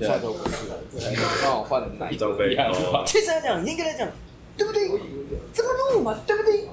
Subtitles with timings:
[0.00, 3.02] 菜都不是，刚好换了一张飞哦。
[3.06, 4.08] 其实来讲，严格来讲，
[4.56, 4.88] 对不对？
[5.52, 6.64] 这么录嘛，对不对？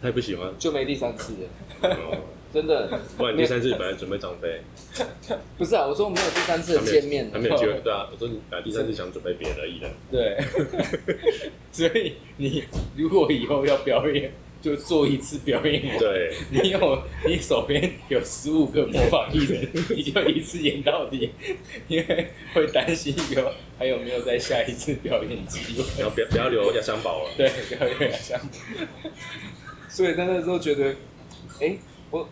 [0.00, 1.48] 他不喜欢，就没第三次了。
[2.52, 2.88] 真的。
[3.16, 4.62] 不然第三次本来准备张飞。
[5.58, 7.30] 不是啊，我说我没有第三次的见面。
[7.30, 9.90] 还没有机会， 对啊，我说你本来第三次想准备别的而已的。
[10.10, 10.38] 对。
[11.70, 12.64] 所以你
[12.96, 15.98] 如果以后要表演，就做一次表演。
[15.98, 16.34] 对。
[16.50, 21.30] 你有你手边有十五个模仿艺人，你就一次演到底，
[21.86, 25.84] 因为会担心有还有没有再下一次表演机会。
[25.98, 27.30] 然后不要不要留压箱宝了。
[27.36, 29.10] 对，不要留压箱宝。
[29.88, 30.90] 所以在那时候觉得，
[31.60, 31.78] 哎、欸，
[32.10, 32.28] 我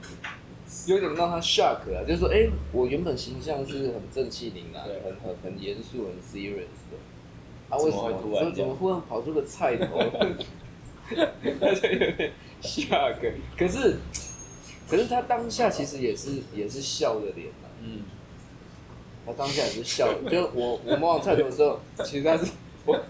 [0.87, 6.97] 有点让他 shock 啊，就是说，哎、欸，我原本形象是很正气凛然，很很很严肃、很 serious 的，
[7.71, 9.99] 啊，为什么突然怎么忽然跑出个菜头？
[11.43, 11.53] 有
[12.13, 13.17] 点 shock。
[13.59, 13.97] 可是，
[14.89, 18.03] 可是他当下其实也是也是笑的脸嘛，嗯，
[19.27, 22.47] 他当下也是笑的，就我我模仿菜头的时候，其实他是
[22.85, 23.01] 我。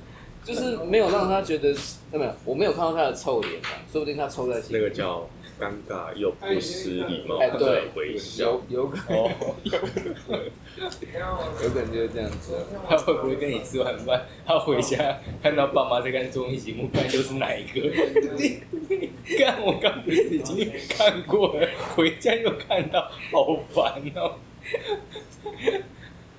[0.44, 1.70] 就是没有让他觉得，
[2.12, 2.32] 有没有？
[2.44, 4.80] 我没有看到他的臭脸嘛，说不定他臭在心里。
[4.80, 5.28] 那个叫
[5.60, 9.22] 尴尬又不失礼貌的微笑，有有可能，
[9.70, 12.66] 有可能就是这样子。
[12.88, 17.80] 他会不会跟你吃完饭，他回家看到爸妈在看综艺节目，看又是哪一个？
[19.38, 24.38] 看我刚不是已经看过了，回家又看到，好烦哦。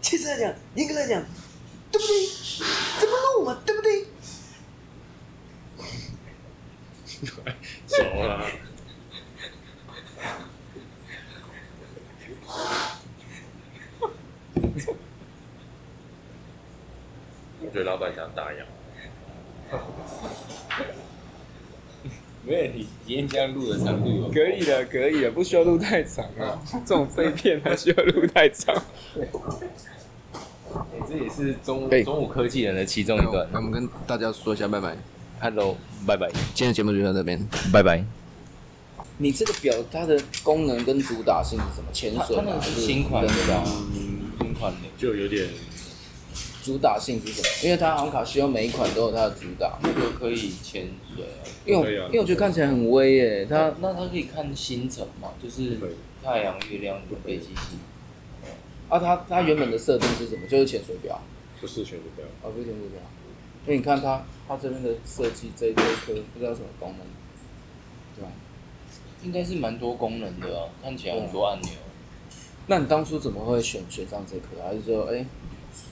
[0.02, 1.24] 其实来讲，严格来讲。
[1.90, 2.28] 对不对？
[3.00, 3.62] 怎么录嘛？
[3.66, 4.06] 对不对？
[7.88, 8.46] 走了。
[17.78, 18.66] 觉得老板想打烊。
[22.44, 26.60] 没问题，今天这样录的长度可以的，可以的，不需要录太长啊。
[26.86, 28.74] 这种废片还需要录太长。
[31.08, 33.48] 这也是中中午科技人的其中一段。
[33.52, 34.98] 那我们跟大家说一下拜拜
[35.40, 36.30] ，Hello，拜拜。
[36.32, 37.40] 今天的节目就到这边，
[37.72, 38.04] 拜拜。
[39.20, 41.92] 你这个表它的功能跟主打性是什么？
[41.94, 42.38] 潜水？
[42.38, 43.64] 它那是新款的吧？
[44.40, 45.48] 新款的就有点。
[46.68, 47.48] 主打性是什么？
[47.64, 49.80] 因为它航卡西欧每一款都有它的主打。
[49.82, 51.40] 那个可以潜水啊。
[51.66, 55.30] 因为因为我觉得看起来很威耶，它那它可以看星辰嘛？
[55.42, 55.78] 就是
[56.22, 57.78] 太阳、月亮跟飞机器。
[58.90, 60.46] 啊，它它原本的设定是什么？
[60.48, 61.22] 就是潜水表。
[61.62, 62.26] 不是潜水表。
[62.44, 63.00] 啊，不是潜水表。
[63.64, 67.06] 所以你看它，它这边的设计这一颗不知道什么功能，
[68.16, 68.30] 对吧？
[69.24, 71.72] 应该是蛮多功能的啊，看起来很多按钮。
[72.68, 74.62] 那你当初怎么会选选上这颗？
[74.62, 75.26] 还是说，哎，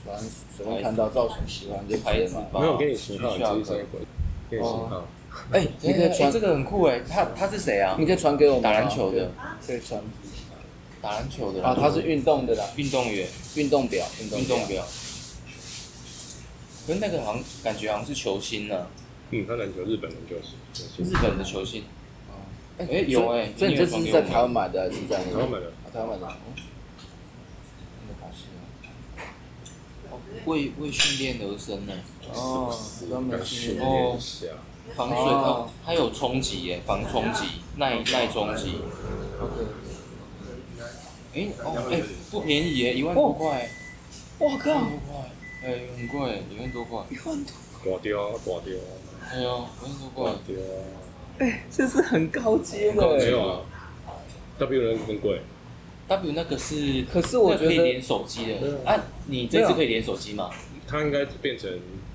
[0.05, 2.43] 反正随便看到造型喜欢就拍嘛？
[2.53, 3.99] 没有给你型号，直接这一回。
[4.49, 5.05] 给你型号。
[5.51, 7.95] 哎，你可以传这个很酷哎，他他是谁啊？
[7.99, 8.61] 你可以传给我。
[8.61, 9.31] 打篮球的。
[9.65, 10.01] 可以传。
[11.01, 14.83] 打篮球的啊，他是运动的啦，运动员，运动表，运动表。
[16.87, 18.87] 可是那个好像感觉好像是球星呢。
[19.31, 20.55] 嗯，他篮球日本人就是。
[21.03, 21.83] 日本的球星。
[22.77, 25.17] 哎，有哎，所以你这是在台湾买的还是在？
[25.17, 25.71] 台湾买的。
[25.93, 26.33] 台湾买的。
[30.45, 31.94] 为为训练而生呢。
[32.33, 32.75] 哦，
[33.09, 33.85] 专门训练。
[33.85, 34.17] 哦。
[34.95, 37.45] 防水哦，它有冲击耶，防冲击，
[37.78, 38.75] 耐耐冲击。
[39.41, 39.66] OK。
[41.34, 42.01] 哎哦哎，
[42.31, 43.67] 不便宜耶，一万多块。
[44.38, 44.69] 我靠！
[44.69, 45.31] 一万多块，
[45.63, 47.03] 哎，很贵，一万多块。
[47.09, 47.53] 一万多。
[47.84, 48.73] 挂掉，挂掉。
[49.29, 49.50] 哎呀，
[49.81, 50.23] 一万多块。
[50.23, 50.55] 挂掉。
[51.39, 53.17] 哎，这是很高阶的。
[53.17, 53.61] 没有啊
[54.59, 55.41] ，W 那个更贵。
[56.07, 58.53] W 那个是，可是我觉得可以连手机的。
[58.85, 58.95] 啊，
[59.27, 60.49] 你这次可以连手机吗？
[60.88, 61.69] 它应该变成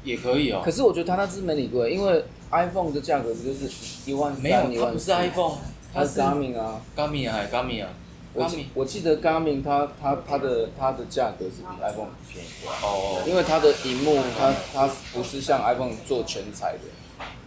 [0.05, 0.63] 也可以哦。
[0.65, 3.69] 可是我觉得它那只没你贵，因为 iPhone 的价格不就是
[4.07, 4.43] 一万三？
[4.43, 5.57] 没有，它不是 iPhone，
[5.93, 7.91] 它是 Garmin 啊，Garmin 啊，Garmin 啊。
[8.33, 16.79] 我我记得 Garmin 它它它的它的价格是比 iPhone 便宜的哦，因为它的荧幕它它不是像 iPhone 做全彩的，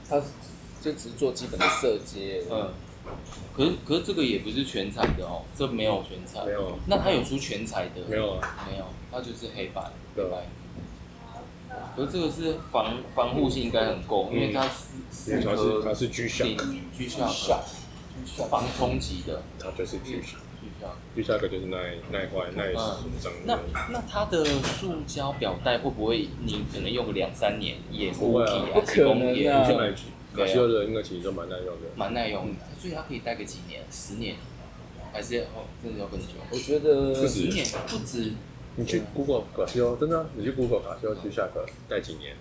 [0.10, 0.20] 它
[0.82, 2.44] 就只是做基本的色阶。
[2.52, 2.70] 嗯，
[3.56, 6.46] 可是可是这个也不是全彩的哦，这没有全彩。
[6.46, 6.78] 没有。
[6.88, 8.02] 那它有出全彩的？
[8.10, 9.82] 没有啊，没有，它就是黑白。
[10.16, 10.26] 对。
[11.96, 16.56] 可是这个是防防护性应该很够，因为它是是它是它是 G Shock
[16.96, 17.64] G Shock
[18.50, 20.38] 防冲击的，它就是 G Shock。
[21.16, 21.78] 第三个就是耐
[22.12, 22.98] 耐坏、耐脏。
[23.46, 23.58] 那
[23.92, 28.66] 那它的塑胶表带会不会你可能用个两三年也不会啊？
[28.74, 29.66] 不可能啊！
[30.36, 31.88] 卡西欧的应该其实都蛮耐用的。
[31.96, 33.84] 蛮耐用的，所以它可以戴个几年？
[33.92, 34.36] 十年？
[35.12, 36.28] 还是哦，真的要更久？
[36.50, 38.34] 我觉得十年不止。
[38.76, 42.36] 你去 Google 卡西欧，真的，你去 Google 卡西欧去下个戴几年？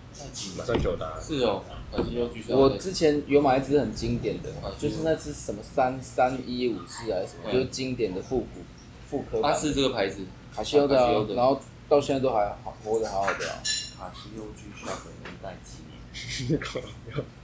[0.56, 1.20] 马上就答。
[1.20, 1.62] 是哦，
[1.94, 2.54] 卡西欧去下。
[2.56, 8.62] 我之前有买一支很经典的，就是那支什么三三一五四还是什么，就是经典的复古。
[9.06, 9.52] 复刻版。
[9.52, 10.22] 它是这个牌子，
[10.54, 10.96] 卡西欧的
[11.34, 13.60] 然后到现在都还好，活得好好的啊。
[13.98, 15.82] 卡西欧 G Shock 年代几
[16.48, 16.58] 年？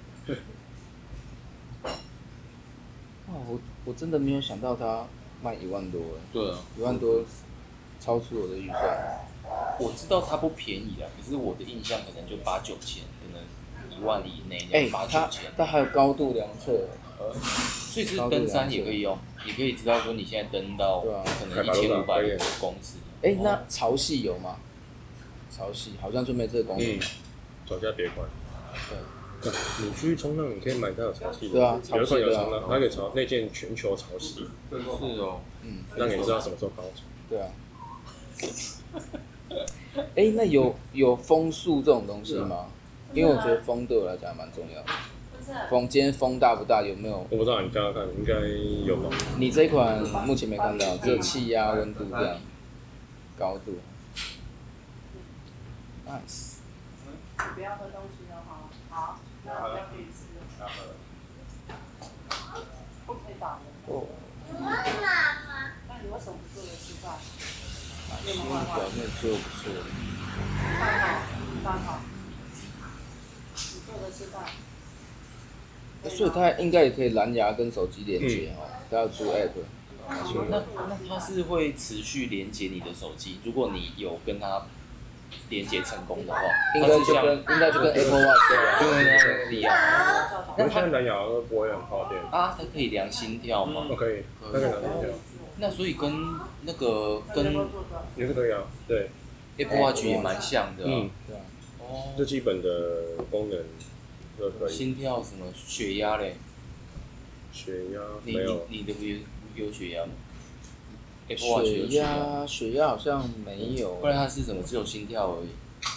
[3.33, 5.07] 哇，我我真的没有想到它
[5.43, 7.23] 卖一万多哎，对啊，一万多
[8.01, 9.29] 超出我的预算。
[9.81, 13.43] 我知道它不便宜啊，可是我的印象可能就八九千，可能
[13.99, 15.45] 一万以内哎，八九它千。
[15.57, 16.73] 它还有高度量测，
[17.33, 19.17] 所以其实登山也可以用，
[19.47, 22.23] 你可以知道说你现在登到对啊可能一千五百
[22.61, 22.99] 公尺。
[23.23, 24.57] 哎，那潮汐有吗？
[25.51, 26.87] 潮汐好像就没这个功能。
[26.87, 27.01] 嗯，
[27.67, 28.29] 找下别管。
[28.91, 28.99] 对，
[29.43, 31.51] 你去冲浪，你可以买到有潮汐的。
[31.53, 34.45] 对啊有一款有潮汐的啊冲浪，它可以潮那件全球潮汐，是
[35.21, 37.03] 哦，嗯，让你知道什么时候高潮。
[37.29, 37.49] 对啊。
[40.15, 42.67] 哎，那有有风速这种东西吗？
[43.15, 44.89] 因为我觉得风对我来讲还蛮重要的。
[45.71, 46.83] 风今天风大不大？
[46.83, 47.27] 有没有？
[47.31, 48.35] 我不知道你刚刚看，应该
[48.87, 49.09] 有吧？
[49.39, 52.39] 你这一款目前没看到，只有气压、温度这样，
[53.39, 53.79] 高度。
[56.07, 56.57] Nice。
[57.55, 58.18] 不要喝东西
[59.59, 60.39] 好，那我要可以吃了。
[63.07, 63.67] 不可以打人。
[63.87, 64.07] 哦。
[65.89, 67.19] 那你为什么不坐着吃饭？
[68.25, 69.61] 因为表面做不错。
[70.79, 71.05] 饭好，
[71.65, 72.01] 饭好。
[73.55, 74.37] 你坐着吃饭。
[76.09, 79.51] 所以它应该也可以蓝牙跟手机连接哦，它要出 app。
[80.49, 84.63] 那那它是会持续连接你的手机，如果你有跟它
[85.51, 86.41] 连接成功的话，
[86.75, 89.77] 应该就跟应该就跟 Apple Watch 一样，就跟那个一样。
[90.59, 92.21] 因为现在蓝牙都不会很耗电。
[92.31, 93.87] 啊，它可以量心跳吗？
[93.89, 95.11] 哦，可以，可以量心跳。
[95.59, 96.13] 那所以跟
[96.63, 97.53] 那个跟
[98.17, 99.11] 也是可以啊，对。
[99.57, 100.85] Apple Watch 也蛮像的。
[100.87, 101.11] 嗯。
[101.27, 101.41] 对啊。
[101.81, 102.15] 哦。
[102.17, 103.59] 最基本的功能
[104.39, 104.73] 都可以。
[104.73, 105.47] 心跳什么？
[105.55, 106.37] 血压嘞？
[107.53, 108.67] 血压没你有。
[108.69, 110.13] 你的有有血压吗
[111.29, 113.95] ？Apple Watch 有血压血压好像没有。
[113.97, 114.63] 不然它是什么？
[114.63, 115.49] 只有心跳而已。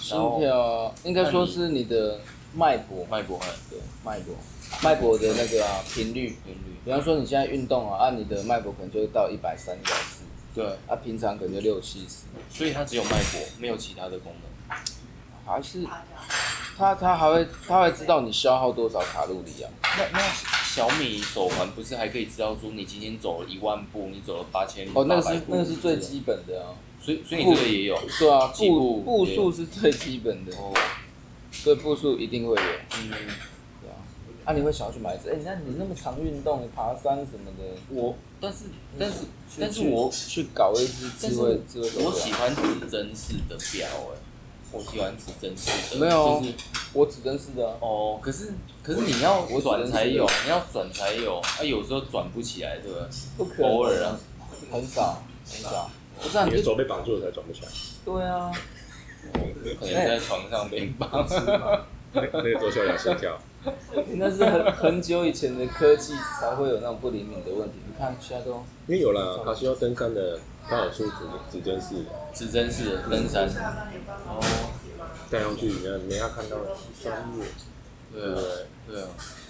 [0.02, 2.20] 心跳应该说是你的
[2.54, 3.40] 脉搏，脉搏，
[3.70, 4.36] 对，脉搏，
[4.84, 6.78] 脉搏的那个啊频率，频率。
[6.86, 10.24] 比方说你现在运动啊，按你的脉搏可能就会到一百三、一百四，
[10.54, 14.78] 对，啊，平常可能就六七十，所以它只有脉搏，没有其他的功能。
[15.46, 15.84] 还是，
[16.78, 19.70] 它它还会它会知道你消耗多少卡路里啊？
[19.98, 20.20] 那那
[20.74, 24.92] 小米手环不是还可以知道说你今天走了一万步，你走了八千里？
[24.94, 26.72] 哦，那个是那个是最基本的啊。
[27.02, 28.02] 所以所以你这个也有？
[28.18, 30.56] 对啊，步步数是最基本的。
[30.56, 30.74] 哦。
[31.52, 32.62] 所以步数一定会有。
[32.62, 33.10] 嗯。
[33.82, 34.00] 对啊。
[34.46, 35.30] 啊，你会想要去买一只？
[35.30, 37.76] 哎，你看你那么常运动，你爬山什么的。
[37.90, 38.60] 我，但是
[38.98, 39.18] 但是
[39.60, 42.08] 但是我去搞一只智慧智慧手表。
[42.08, 44.21] 我喜欢指针式的表，哎。
[44.72, 46.54] 我喜欢指针式的，没有，就是
[46.94, 48.20] 我指针式的哦。
[48.22, 53.08] 可是可是你要转才有，你要转才有，啊，有时候转不起来，对不对？
[53.38, 53.72] 不可能。
[53.72, 54.18] 偶尔啊，
[54.72, 55.90] 很少很少。
[56.22, 57.68] 不是啊，你的手被绑住了才转不起来。
[58.06, 58.52] 对啊。
[59.80, 61.10] 可能在床上被绑。
[62.14, 63.38] 那那个都需要量心跳。
[64.16, 67.76] 那是很很久以前的科技才会有那种不灵敏的问题。
[67.86, 68.64] 你看现在都。
[68.88, 71.12] 因为有了卡西欧登山的，它有出指
[71.52, 72.10] 指针式的。
[72.34, 73.48] 指针式的登山。
[74.28, 74.42] 哦。
[75.30, 76.58] 带上去，你看没要看到
[77.02, 77.46] 专业。
[78.14, 78.44] 对对，
[78.90, 79.08] 对啊。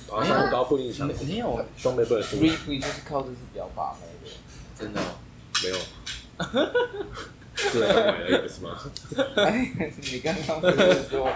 [0.09, 1.07] 爬山高不影响。
[1.07, 1.65] 没有。
[1.81, 2.37] 装备不能输。
[2.37, 4.35] Replay 就是靠这支表把妹的。
[4.77, 5.07] 真的吗？
[5.63, 5.75] 没有。
[7.55, 8.77] 是来买而已，不是吗？
[9.37, 11.29] 哎，你刚刚不是说？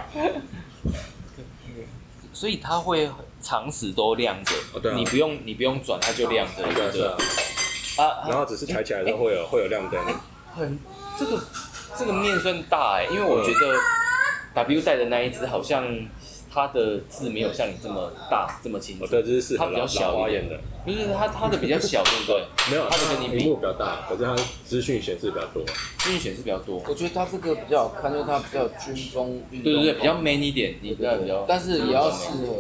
[2.36, 4.54] 所以它会长时都亮着，
[4.94, 8.28] 你不用你不用转，它就亮着，对对啊。
[8.28, 10.00] 然后只是抬起来的时候会有会有亮灯。
[10.54, 10.78] 很
[11.18, 11.42] 这个
[11.98, 13.80] 这个面算大哎，因为我觉得
[14.54, 15.86] W 带的那一只好像
[16.56, 19.04] 它的字没有像你这么大这么清楚。
[19.04, 22.46] 我的字是它比较小一点的，不是它它的比较小，对不对？
[22.72, 24.34] 没有，它的跟你屏幕比较大，可是它
[24.66, 25.62] 资讯显示比较多。
[25.98, 26.82] 资讯显示比较多。
[26.88, 29.74] 我觉得它这个比较好看，就是它比较军风运动。
[29.74, 31.44] 对对对，比较 man 一点，你比较比较。
[31.46, 32.56] 但是也要适合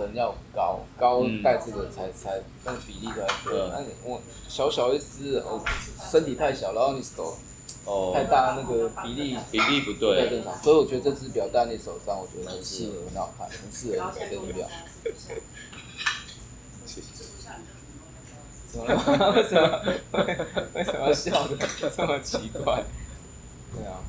[0.00, 3.60] 人要高高带这个才才那个比例才对。
[3.70, 5.62] 那你我小小一只，哦
[6.10, 7.36] 身体太小，然后你手
[7.84, 10.62] 哦太大，那个比例比例不对，不太正常。
[10.62, 14.68] 所以我觉得这只表戴在你手上，我觉得很适合，很好看，很适合你这只表。
[18.72, 19.32] 怎么了？
[19.36, 19.64] 为什么？
[20.74, 21.56] 为什么要笑的
[21.94, 22.82] 这么奇怪？
[23.74, 24.00] 对啊。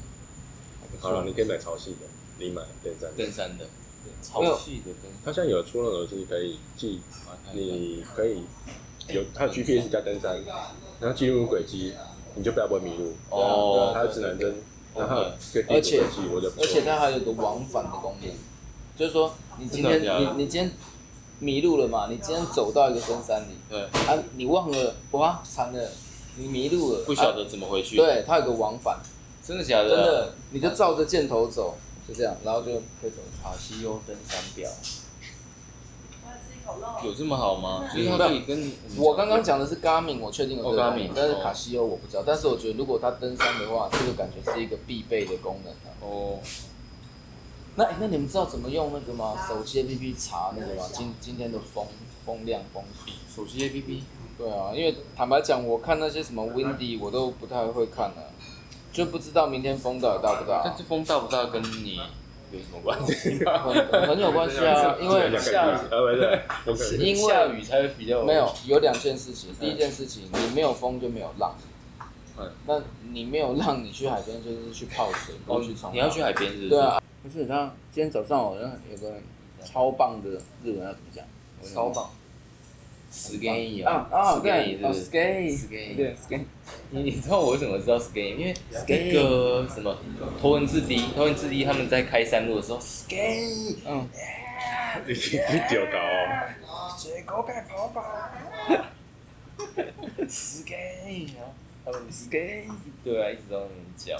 [1.01, 2.07] 好了，你可以买潮汐的，
[2.39, 3.65] 你买登山登山的，
[4.21, 5.11] 潮汐的登。
[5.25, 7.01] 它现在有出那种东西可以记，
[7.51, 8.43] 你可以
[9.09, 10.41] 有它的 GPS 加登山，
[11.01, 11.93] 然后记录轨迹，
[12.35, 13.13] 你就不要不会迷路。
[13.29, 13.91] 哦。
[13.93, 14.55] 还有指南针，
[14.95, 15.25] 然后
[15.69, 16.03] 而且
[16.57, 18.29] 而且它还有个往返的功能，
[18.97, 20.71] 就是说你今天你你今天。
[21.39, 22.07] 迷路了嘛？
[22.09, 25.89] 你今天走到一个深山里，对，啊，你忘了，哇，惨了，
[26.37, 27.97] 你迷路了，不晓得怎么回去。
[27.97, 28.97] 对，它有个往返，
[29.45, 29.89] 真的假的？
[29.89, 31.75] 真的，你就照着箭头走，
[32.07, 32.71] 就这样，然后就
[33.01, 33.17] 可以走。
[33.41, 34.69] 好西欧登山表，
[37.03, 37.83] 有这么好吗？
[37.93, 42.23] 就是它可以跟我刚刚讲的是 Garmin，我确定有这个 Garmin，但是卡西欧我不知道。
[42.25, 45.91] 但是我觉得如果他登山的话，这个感觉是一个必备的功能啊。
[46.01, 46.39] 哦。
[47.75, 49.33] 那那你们知道怎么用那个吗？
[49.47, 50.83] 手机 APP 查那个吗？
[50.93, 51.85] 今今天的风
[52.25, 53.11] 风量风速。
[53.35, 54.01] 手机 APP。
[54.37, 58.21] 对啊，因为坦白讲，我看那些什么 Windy，我都不太会看啊，
[58.91, 60.61] 就不知道明天风到底大不大。
[60.63, 61.99] 但是风大不大跟你
[62.53, 63.43] 有什么关系？
[63.43, 65.77] 很 很有关系啊， 因为下雨，
[66.99, 71.55] 因为下雨才会比较没有有两件事情，第一件事情你没有风就没有浪，
[72.37, 72.79] 嗯，那
[73.11, 75.91] 你没有浪，你去海边就是去泡水，不去冲。
[75.93, 76.69] 你要去海边是？
[76.69, 79.15] 对啊，不是他今天早上好像有个
[79.65, 80.29] 超棒的
[80.63, 81.25] 日文要怎么讲？
[81.73, 82.09] 超棒。
[83.13, 86.41] Ski 啊啊对，Ski，Ski，对，Ski。
[86.89, 88.35] 你你知道我为什么知道 Ski？
[88.35, 89.95] 因为那个什么
[90.41, 94.09] 头文字 D，头文字 D 他们在开山路的时候，Ski，嗯，
[95.05, 96.95] 你你屌高哦。
[96.97, 98.31] 结果该跑吧。
[100.27, 101.29] Ski，
[101.85, 102.63] 他们 Ski，
[103.03, 104.19] 对啊，一直都在那边叫。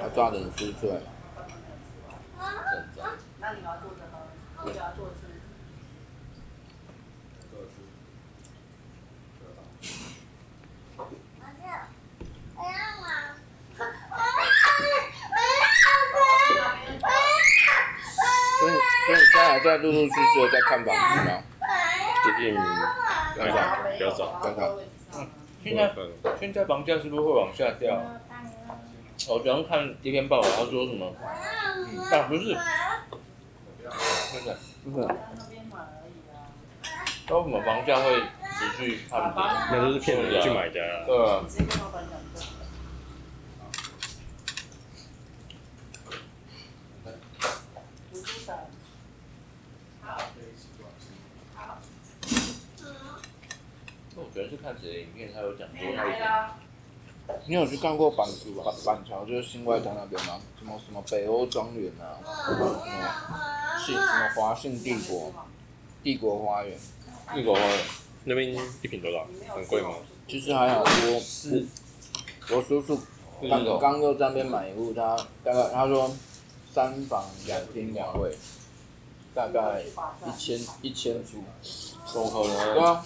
[0.00, 0.96] 他抓人输出出来。
[18.60, 18.72] 所以
[19.06, 21.42] 所以现在在陆陆续续在看房子吗？
[22.22, 22.54] 最近
[23.36, 24.70] 看看比较少，看看。
[25.62, 25.94] 现在
[26.40, 28.00] 现在房价是不是会往下掉？
[29.26, 31.06] 我昨天看一篇报道，他说什么？
[31.16, 32.54] 啊，不是，
[34.32, 35.08] 真的，不是。
[37.26, 39.34] 说什么房价会持续攀升？
[39.70, 41.06] 那都是骗人去买的啊。
[41.06, 41.42] 对啊。
[54.16, 56.63] 我昨天是看谁的影片，他有讲说他以前。
[57.46, 60.40] 你有去看过板桥板板桥，就是新外滩那边吗？
[60.58, 62.82] 什么什么北欧庄园啊，什么
[63.84, 65.32] 信什么华信帝国，
[66.02, 66.78] 帝国花园，
[67.34, 67.78] 帝国花园
[68.24, 69.26] 那边一平多少？
[69.54, 69.90] 很贵吗？
[70.26, 71.66] 其实还好，我是
[72.50, 72.98] 我叔叔
[73.40, 76.10] 刚刚又在那边买一户，他大概他说
[76.72, 78.34] 三房两厅两卫，
[79.34, 79.82] 大概
[80.26, 81.42] 一千一千出，
[82.06, 82.74] 怎么可能？
[82.74, 83.04] 对啊，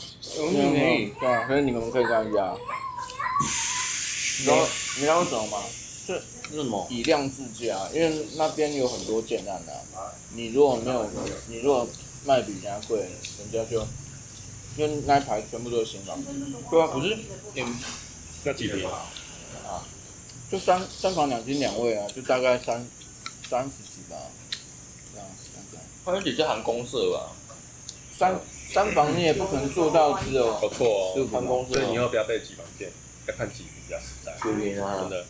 [1.21, 2.55] 对啊，所以你们可以看一下。
[4.39, 5.59] 你知道你知道为什么吗？
[6.07, 6.23] 是
[6.57, 6.87] 什么？
[6.89, 9.73] 以量制价，因为那边有很多建案的。
[10.35, 11.11] 你如果没有，
[11.49, 11.87] 你如果
[12.25, 13.81] 卖比人家贵，人家就
[14.77, 16.19] 因为那一排全部都是新房。
[16.71, 17.17] 对啊，不是
[17.55, 17.65] 你
[18.45, 19.05] 那几平啊？
[20.51, 22.87] 就三三房两厅两卫啊，就大概三
[23.51, 24.17] 三十几吧，
[25.13, 26.15] 这样看看。
[26.15, 27.33] 而且这含公社吧？
[28.17, 28.41] 三
[28.73, 30.55] 三房你也不可能做到只有。
[30.61, 31.75] 不错哦，含公社。
[31.75, 32.91] 所以你要不要背几房间？
[33.27, 34.37] 要看几坪比较实在。
[34.43, 34.61] 真
[35.09, 35.25] 的，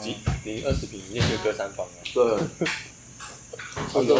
[0.00, 1.98] 几你二十平，你也可以隔三房啊。
[2.14, 2.22] 对。
[3.92, 4.14] 哦有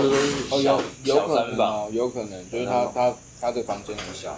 [0.50, 4.36] 哦有有可能哦，有可能就是他他他的房间很小，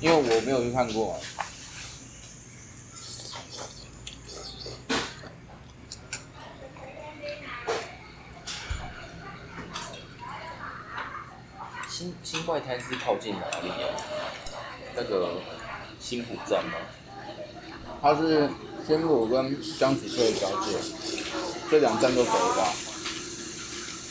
[0.00, 1.18] 因为我没有去看过。
[11.88, 13.90] 新新外滩是靠近哪里啊？
[14.94, 15.30] 那个
[15.98, 16.72] 新浦站吗？
[18.00, 18.48] 它是
[18.88, 20.78] 新埔跟江子翠小姐，
[21.70, 22.72] 这两站都走了吧。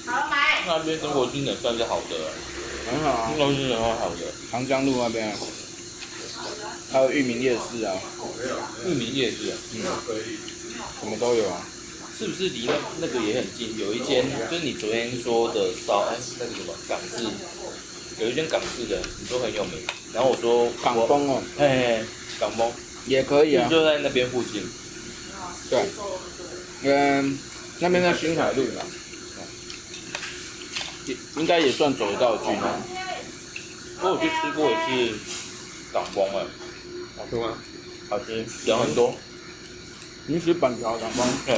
[0.06, 0.64] 好了买。
[0.68, 2.16] 那边生活机能算是好的，
[2.92, 3.34] 很好啊。
[3.36, 4.18] 生活机能很好的。
[4.52, 5.36] 长江路那边，
[6.92, 7.96] 还有裕民夜市啊。
[8.86, 9.82] 裕民夜市，嗯，
[11.00, 11.66] 什么都有啊。
[12.16, 13.76] 是不是离那那个也很近？
[13.80, 17.24] 有一间就是你昨天说的烧，哎，那个什么港式，
[18.24, 19.74] 有一间港式的，你说很有名。
[20.14, 22.04] 然后我说港风哦，哎，
[22.40, 22.72] 港风。
[23.08, 24.64] 也可以啊，就在那边附近。
[25.70, 25.86] 对，
[26.84, 27.38] 嗯，
[27.80, 28.82] 那边在新海路嘛，
[31.06, 32.58] 也应该也算走得到的距离。
[33.98, 35.18] 不过我去吃过一次
[35.92, 36.46] 港风哎，
[37.18, 37.58] 好吃吗？
[38.10, 39.16] 好吃，人很多。
[40.28, 41.26] 你是板桥港风？
[41.46, 41.58] 对。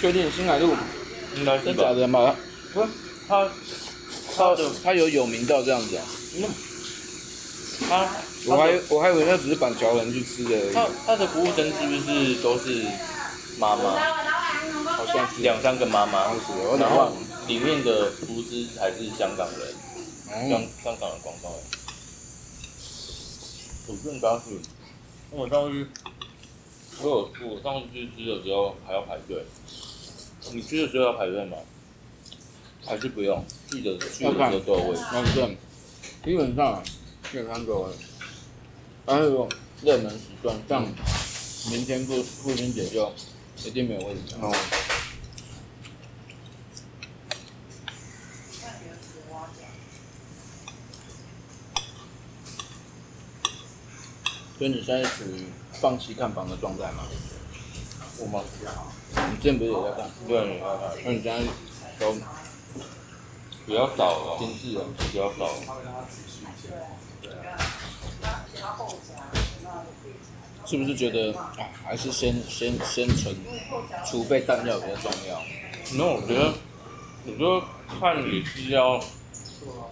[0.00, 0.74] 确定新海路？
[1.36, 2.34] 应该是假的吗？
[2.72, 2.88] 不是，
[3.28, 3.48] 他
[4.36, 6.04] 他的他有有名到这样子啊？
[6.36, 6.44] 嗯。
[7.88, 8.08] 他。
[8.46, 10.74] 我还我还以为那只是板桥人去吃的而已。
[10.74, 12.84] 他他的服务生是不是都是
[13.58, 13.82] 妈妈？
[14.84, 17.12] 好好像是两三个妈妈，我然后
[17.46, 19.68] 里面的厨师还是香港人，
[20.48, 21.60] 香嗯，香港的广东人。
[23.86, 24.58] 我真的刚去，
[25.30, 25.86] 我上次
[27.00, 29.44] 我有我上次去吃的时候还要排队，
[30.52, 31.56] 你去的时候要排队吗？
[32.86, 33.44] 还是不用？
[33.68, 35.02] 记得去的时候都有位置。
[35.12, 35.56] 那是
[36.24, 36.82] 基本上
[37.34, 37.92] 健康够了，
[39.04, 39.24] 但是
[39.82, 40.82] 热门时段，像
[41.68, 43.12] 明天父父亲节就
[43.64, 44.36] 一定没有位置。
[44.40, 44.54] 哦，
[54.56, 57.02] 所以你现在处于放弃看房的状态吗？
[58.20, 58.44] 我吗？
[59.32, 60.08] 你之前不是也在看？
[60.28, 60.62] 对，
[61.04, 61.42] 那你现在
[61.98, 62.12] 都
[63.66, 64.84] 比较少了，精致了？
[64.96, 66.06] 比较少了。
[70.64, 71.50] 是不是觉得啊，
[71.84, 73.34] 还是先先先存
[74.06, 75.42] 储备弹药比较重要？
[75.96, 76.54] 那我觉得，
[77.26, 77.66] 我觉得
[78.00, 78.98] 看你是要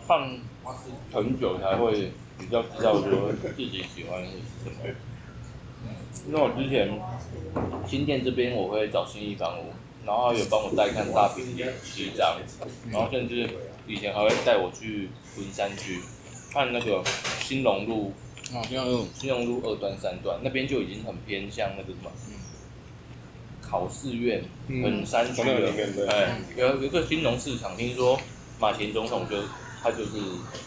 [0.09, 0.41] 看
[1.13, 4.95] 很久才会比较知道说自己喜欢的是什么。
[6.29, 6.89] 那我之前
[7.87, 9.67] 新店这边我会找新一房屋，
[10.07, 11.45] 然后他有帮我带看大坪
[11.85, 12.39] 七张，
[12.91, 13.49] 然后甚至
[13.87, 16.01] 以前还会带我去文山区
[16.53, 17.03] 看那个
[17.41, 18.13] 新隆路
[18.55, 22.11] 啊，这样用新隆路二段三段那边就已经很偏向那个什么，
[23.61, 28.19] 考试院，很山区从那个的里面，对哎，有有一个金融市场，听说
[28.61, 29.37] 马前总统就
[29.83, 30.11] 他就是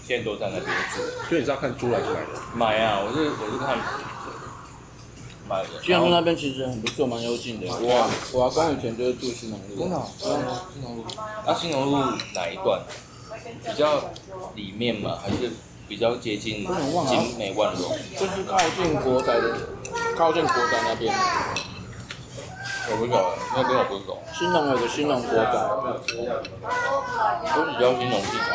[0.04, 2.28] 现在都在那边住，所以你是要看租来是买的？
[2.56, 3.78] 买啊，我是我是看
[5.48, 7.68] 买的，新隆路那边其实很不错，蛮幽静的。
[7.68, 9.82] 哇我阿公以前就是住新农路。
[9.82, 10.08] 真的哦，
[10.74, 11.04] 新农路，
[11.46, 11.98] 啊新农路
[12.34, 12.82] 哪一段？
[13.64, 14.12] 比较
[14.56, 15.52] 里面嘛，还是
[15.88, 16.66] 比较接近
[17.08, 17.98] 景美万荣？
[18.18, 19.58] 就是靠近国宅的，
[20.18, 21.14] 靠近国宅那边。
[22.88, 23.26] 我不晓得，
[23.56, 26.26] 那边我不懂，新农有个新农国宅，我只知
[27.84, 28.48] 道新隆市场。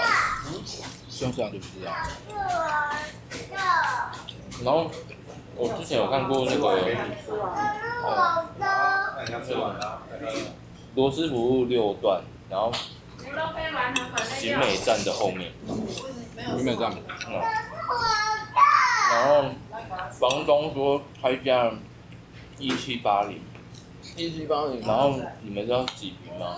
[1.09, 1.91] 乡下就不知道。
[4.65, 4.91] 然后
[5.57, 6.65] 我之前有看过那个，
[8.51, 9.27] 呃，
[10.95, 12.73] 罗斯福路六段，然后
[14.39, 15.53] 景美站的后面，
[16.49, 16.95] 有没有这样？
[17.29, 17.33] 嗯，
[19.13, 19.51] 然后
[20.11, 21.73] 房东说开价
[22.59, 23.41] 一七八零，
[24.17, 26.57] 一七八零，然后你们知道几平吗？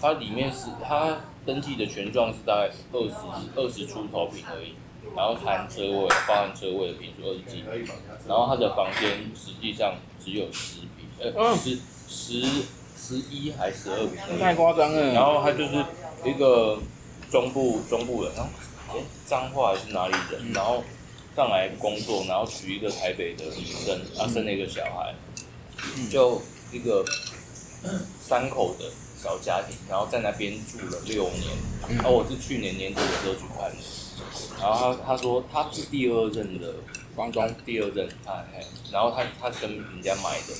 [0.00, 3.14] 它里面是它登记的权状是大概二十
[3.56, 4.74] 二十出头平而已，
[5.16, 7.84] 然后含车位，包含车位的平数二十几平，
[8.28, 12.64] 然后它的房间实际上只有十平，呃十十
[12.96, 15.12] 十一还十二平，太夸张了。
[15.12, 15.84] 然后它就是
[16.24, 16.78] 一个
[17.30, 18.50] 中部中部人，然后
[18.94, 20.82] 诶彰化还是哪里人，然后
[21.36, 25.14] 上来工作，然后娶一个台北的女生，然后生了一个小孩，
[26.10, 26.40] 就
[26.72, 27.04] 一个
[28.20, 28.84] 三口的
[29.22, 31.56] 小家庭，然后在那边住了六年。
[31.96, 33.76] 然后我是去年年底的时候去看的，
[34.60, 36.74] 然后他他说他是第二任的
[37.16, 40.54] 房东，第二任，他嘿然后他他跟人家买的，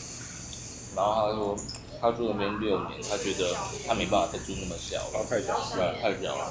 [0.97, 1.59] 然后他说
[2.01, 3.55] 他住那边六年，他觉得
[3.87, 6.51] 他没办法再住那么小了，太小对，太小了。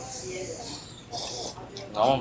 [1.94, 2.20] 然后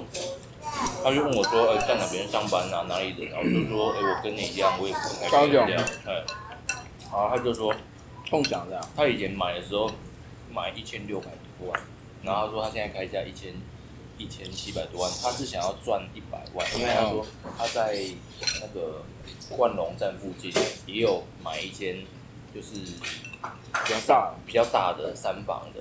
[1.02, 2.86] 他就问我说，呃，在哪边上班啊？
[2.88, 3.30] 哪里人？
[3.30, 6.24] 然后我就说，哎，我跟你一样，我也不太高雄这样，哎，
[7.02, 7.74] 然后他就说，
[8.30, 8.80] 共享的。
[8.96, 9.90] 他以前买的时候
[10.50, 11.26] 买一千六百
[11.58, 11.80] 多万，
[12.22, 13.54] 然后他说他现在开价一千
[14.18, 17.24] 一千七百多万，他是想要赚一百万，因为他说
[17.58, 17.98] 他在
[18.60, 19.02] 那个
[19.56, 20.52] 万隆站附近
[20.86, 22.04] 也有买一间
[22.54, 22.74] 就是
[23.84, 25.80] 比较大，比较大的三房的，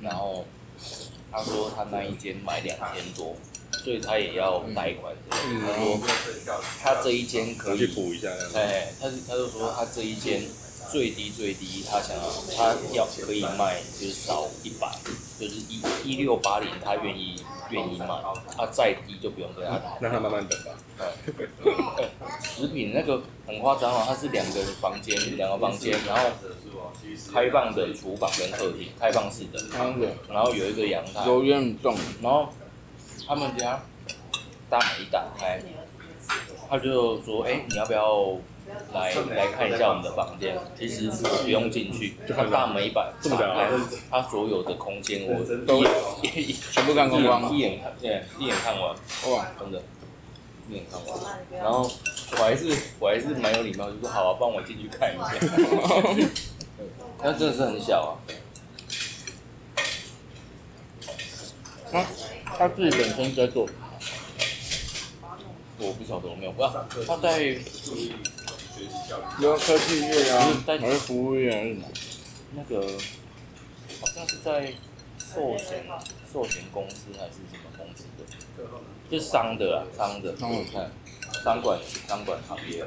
[0.00, 0.44] 然后
[1.34, 3.34] 他说他那一间买两千多，
[3.82, 5.12] 所以他也要贷款。
[5.28, 5.36] 他
[5.74, 6.00] 说
[6.80, 8.28] 他这一间可以，补一下。
[8.54, 10.42] 哎，他他就说他这一间
[10.92, 12.22] 最低最低他想要
[12.56, 14.88] 他要可以卖就是少一百，
[15.40, 18.06] 就是一一六八零他愿意愿意卖，
[18.56, 19.98] 他再低就不用跟他谈。
[20.00, 20.70] 让他慢慢等吧。
[21.00, 21.10] 哎
[22.40, 26.30] 食品那个很夸张哦，他是两个房间，两个房间，然后
[27.32, 29.60] 开放的厨房跟客厅，开放式的，
[30.28, 31.96] 然后有一个阳台，油烟很重。
[32.22, 32.48] 然后
[33.26, 33.80] 他们家
[34.70, 35.60] 大门一打开，
[36.68, 38.36] 他就说：“哎、你要不要
[38.92, 40.56] 来来看一下我们的房间？
[40.78, 42.16] 其实不用进去，
[42.50, 43.70] 大门一打打开，
[44.10, 45.82] 他所有的空间我都
[46.72, 48.94] 全部看光光一眼看，对，一眼看完。”
[49.30, 49.82] 哇，真的，
[50.68, 51.90] 一眼看完，然后
[52.32, 55.34] 我还是我还是蛮有礼貌，就说好啊，帮我进去看一下。
[57.26, 58.20] 那真的是很小啊，
[61.90, 62.04] 他
[62.44, 63.66] 他自己本身在做，
[65.78, 67.40] 我不晓得我没有，啊，他在
[69.40, 71.88] 有科技业啊在，还是服务业还是什么？
[72.56, 72.86] 那个
[74.02, 74.74] 好像是在
[75.18, 75.82] 寿险
[76.30, 78.26] 寿险公司还是什么公司的，
[79.10, 80.92] 是商的啊，商的，商我看，
[81.42, 82.84] 商管商管行业。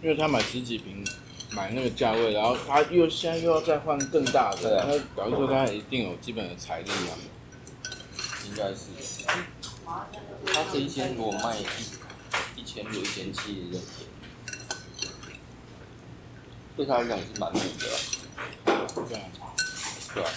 [0.00, 1.04] 因为他买十几瓶，
[1.50, 7.18] 买那个价位，然后他又现在又要再换更大的，对啊那表示说他一定有基本的财力啊。
[8.46, 8.86] 应该是，
[9.84, 11.64] 他这一千如果卖一
[12.60, 13.78] 一千六、一千七的，
[16.76, 19.22] 对他来讲也是蛮贵的啊，对啊，
[20.14, 20.30] 对吧？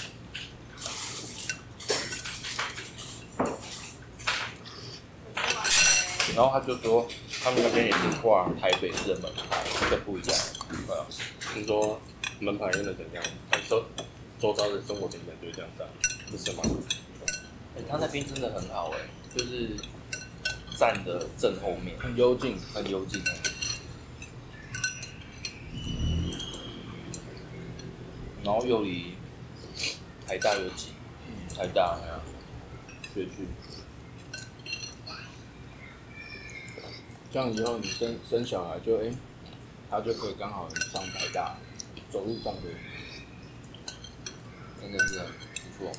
[6.35, 7.07] 然后他就说，
[7.43, 10.37] 他们那边也是挂台北市的门牌，这不一样，
[10.87, 11.05] 对啊。
[11.53, 11.99] 听说
[12.39, 13.23] 门牌用的怎样？
[13.49, 13.83] 他周
[14.39, 15.89] 周遭的生活成本就是这样子啊，
[16.29, 16.63] 是什么？
[17.75, 18.99] 哎，他那边真的很好哎，
[19.35, 19.69] 就是
[20.77, 23.19] 站的正后面，很幽静，很幽静。
[28.43, 29.15] 然后又离
[30.27, 30.93] 台大又近，
[31.57, 32.21] 台大呀，
[33.15, 33.47] 学区。
[37.31, 39.13] 这样以后你生生小孩就哎、欸，
[39.89, 41.55] 他就可以刚好上台大，
[42.11, 42.61] 走路上路，
[44.81, 45.31] 真的是很不
[45.77, 45.91] 错。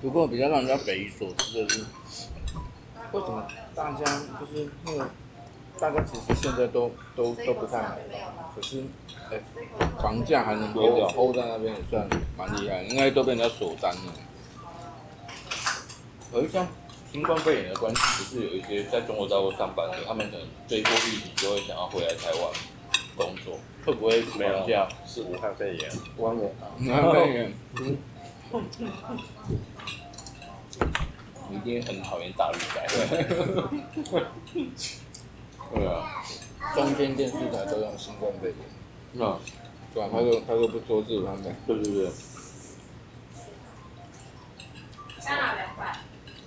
[0.00, 1.84] 不过比较让人家匪夷所思的是，
[3.10, 3.44] 为什么
[3.74, 4.04] 大家
[4.38, 5.10] 就是那个，
[5.80, 8.84] 大家其实现在都都都不太买房，可是
[9.30, 9.42] 哎、欸，
[10.00, 14.12] 房价还能 hold 在那边也算蛮厉害，应该都被人家锁单了。
[16.32, 16.66] 可是像
[17.12, 22.50] 新冠肺炎的关系，不是有一些在中国大陆上班的，他们可能这一波疫情就会想要回来台湾
[23.16, 24.88] 工作，会不会没有房价？
[25.06, 25.90] 是武汉肺炎。
[26.16, 27.48] 完了，那个，
[31.48, 32.84] 你一定很讨厌大陆仔。
[35.72, 36.22] 对啊，
[36.74, 38.56] 中间电视台都用新冠肺炎，
[39.12, 39.38] 那
[39.92, 40.08] 对啊？
[40.12, 42.10] 他都他都不说是他们，对对对。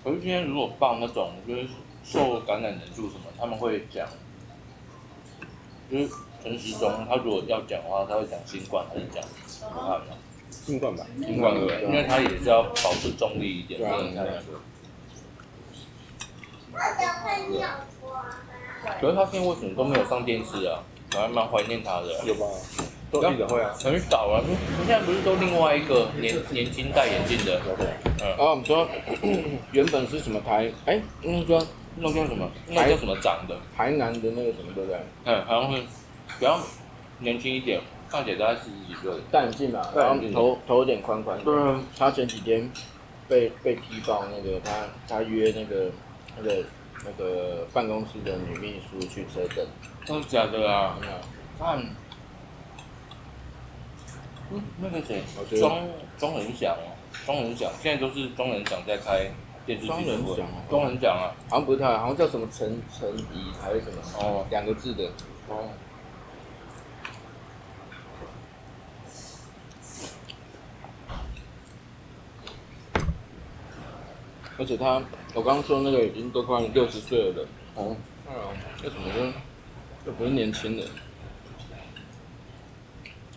[0.08, 1.67] 可是今天如果报那种就是
[2.02, 4.08] 受感染人数什么，他们会讲，
[5.91, 6.10] 就是
[6.41, 9.22] 陈时中他如果要讲的话，他会讲新冠还是讲
[9.70, 10.13] 武汉呢？
[10.50, 11.84] 新冠吧，新冠对不对？
[11.84, 14.39] 因为他也是要保持中立一点，对啊不能太那个。
[19.02, 20.82] 可是他现在为什么都没有上电视啊？
[21.15, 22.24] 我还蛮怀念他的。
[22.24, 22.46] 有吧？
[23.12, 23.74] 都记者会啊。
[23.84, 27.62] 很少啊，你现在不是都另外一个年年轻戴眼镜的？
[28.22, 28.28] 嗯。
[28.30, 28.88] 然后我们说
[29.72, 30.72] 原本是什么台？
[30.86, 31.67] 哎，那个说
[31.98, 32.50] 那叫什么？
[32.67, 33.56] 那叫什么长的？
[33.76, 35.00] 台南的那个什么对不对？
[35.26, 35.82] 嗯，好像是
[36.39, 36.60] 比较
[37.20, 39.12] 年轻一点，看起来大概四十几岁。
[39.32, 41.43] 戴眼镜嘛，然后头头有点宽宽的。
[41.43, 41.82] 对啊。
[41.98, 42.70] 他前几天
[43.28, 44.72] 被被踢爆那个他
[45.08, 45.89] 他约那个
[46.38, 46.63] 那个
[47.06, 49.65] 那个办公室的女秘书去车震。
[50.06, 50.98] 真的假的啊？
[51.02, 51.13] 没有。
[51.58, 51.84] 看。
[54.50, 55.22] 嗯，那个谁，
[55.60, 55.86] 庄
[56.18, 59.30] 庄人祥哦，庄人祥，现在都是庄人祥在开
[59.66, 59.88] 电视剧。
[59.88, 63.98] 庄人祥啊，庄人祥啊，好像不是他，好像叫什么陈陈怡还是什么？
[64.20, 65.04] 哦，两个字的。
[65.50, 65.68] 哦。
[74.60, 75.02] 而且他，
[75.34, 77.46] 我刚刚说那个已经都快六十岁了的。
[77.76, 77.96] 哦。
[78.28, 78.40] 哎呀，
[78.84, 79.34] 为什么呢？
[80.06, 80.88] 又不是年轻人。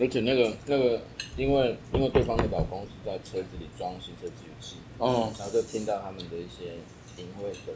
[0.01, 1.03] 而且那个那个，
[1.37, 6.77] 因为因为对方的老公是在车子里装行车记录器，哦，然后就听到他们的一些
[7.19, 7.75] 淫秽的。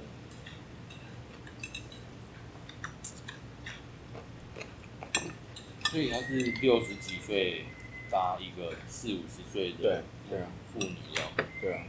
[5.90, 7.66] 所以他是六十几岁
[8.10, 11.84] 搭一个四五十岁的对对啊妇女哦，对啊，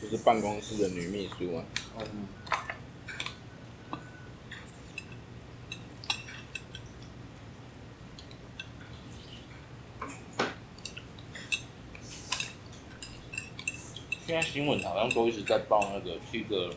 [0.00, 1.64] 就是办公室的女秘书啊。
[1.98, 2.28] 嗯。
[14.25, 16.70] 现在新闻好像都一直在报那个去个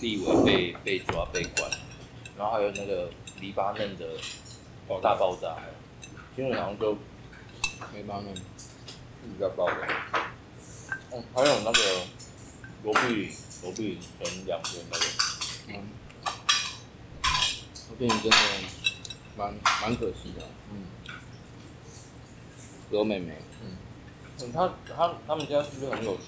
[0.00, 1.70] 立委被被抓被关，
[2.36, 4.06] 然后还有那个黎巴嫩的
[5.00, 5.56] 大爆炸，
[6.34, 6.92] 新闻好像都
[7.94, 9.76] 黎巴嫩一直在报的。
[11.10, 12.06] 嗯，还有那个
[12.84, 15.06] 罗碧云，罗碧云前两天那个，
[15.68, 15.88] 嗯，
[17.88, 18.36] 罗碧云真的
[19.38, 20.46] 蛮蛮可惜的。
[20.70, 20.84] 嗯，
[22.90, 23.32] 罗妹妹。
[23.62, 23.75] 嗯。
[24.42, 26.24] 嗯，他他他们家是不是很有钱？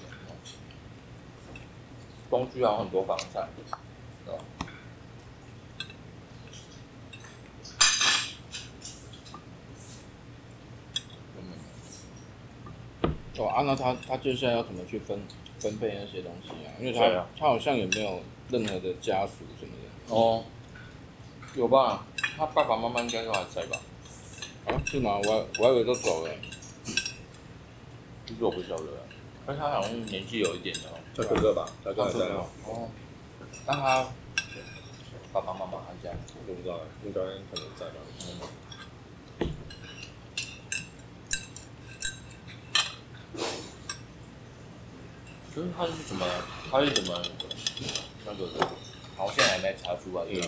[2.29, 3.79] 东区还有很多房产，是吧？
[13.37, 15.17] 哦，按照他他接下来要怎么去分
[15.59, 20.13] 分配那些东西啊，因为他、啊他好像也没有任何的家属什么的。
[20.13, 20.43] 哦，
[21.55, 22.05] 有吧？
[22.37, 23.79] 他爸爸妈妈应该都还在吧？
[24.65, 25.17] 啊，是吗？
[25.23, 26.33] 我我还以为都走了。
[28.29, 28.85] 其实我不晓得，
[29.43, 30.99] 但他好像年纪有一点的哦。
[31.15, 32.27] 他哥哥吧，他哥还在？
[32.27, 32.87] 哦，
[33.65, 34.05] 那他
[35.33, 36.15] 爸爸妈妈还在？
[36.37, 37.95] 我不知道，应该可能在吧。
[45.55, 46.27] 就是他是怎么？
[46.69, 47.19] 他是怎么
[48.27, 48.67] 那个的？
[49.17, 50.23] 好像现在还没查出来。
[50.29, 50.39] 嗯，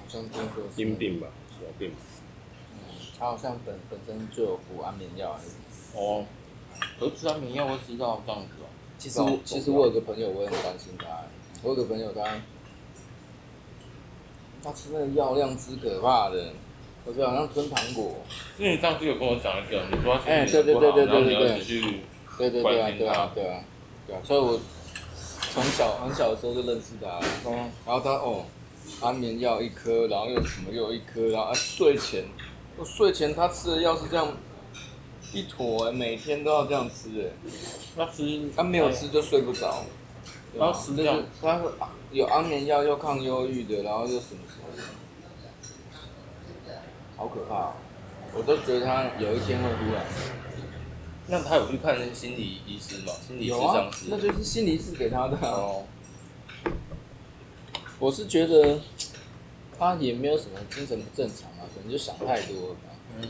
[0.00, 1.92] 好像听说是阴病吧，小病。
[3.16, 5.50] 他好像本本身就有服安眠药还是。
[5.94, 6.24] 哦，
[6.98, 8.66] 可是吃安眠药会知道这样子哦。
[8.98, 11.06] 其实我其实我有个朋友，我也很担心他。
[11.62, 12.22] 我有个朋友他，
[14.62, 16.52] 他吃那个药量之可怕的，
[17.04, 18.16] 我觉得好像吞糖果。
[18.58, 21.80] 因为你上次有跟我讲一个，你说他哎身体不好，对对对对对对去
[22.38, 23.60] 对对对啊对啊他对啊
[24.06, 24.60] 对啊，所以我
[25.52, 27.18] 从小很小的时候就认识他
[27.84, 28.44] 然后他哦，
[29.00, 32.24] 安眠药一颗，然后又什么又一颗，然后啊睡前，
[32.76, 34.28] 我睡前他吃的药是这样
[35.32, 37.50] 一坨、欸，每天都要这样吃哎、
[37.96, 39.84] 那吃他没有吃就睡不着。
[40.56, 41.60] 然后吃这样就是他
[42.10, 44.74] 有安眠药又抗忧郁的，然后又什么什么
[46.66, 46.72] 的，
[47.16, 47.72] 好可怕、哦！
[48.34, 50.04] 我都觉得他有一天会忽然。
[51.26, 53.12] 那他有去看心理医师吗？
[53.26, 55.50] 心理有啊咨商师？，那就是心理师给他的、啊。
[55.50, 55.84] 哦，
[57.98, 58.80] 我是觉得
[59.78, 62.80] 他也没有什么精神不正常啊，可能就想太多了吧。
[63.20, 63.28] 嗯，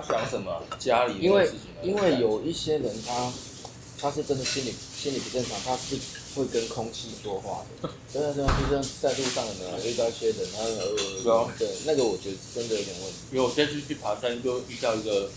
[0.00, 0.62] 他想什么？
[0.78, 1.50] 家里因为
[1.82, 3.32] 因为有一些人他
[4.00, 5.96] 他是真的心理心理不正常，他是
[6.34, 7.90] 会跟空气说话的。
[8.12, 13.18] 对啊对啊，就像在路上有没有遇到一些人，他呃对啊对那个我觉得真的有点问题。
[13.32, 15.28] 因为我这次去爬山就遇到一个，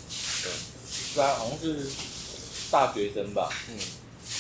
[1.15, 1.89] 他好像是
[2.69, 3.77] 大学生吧，嗯，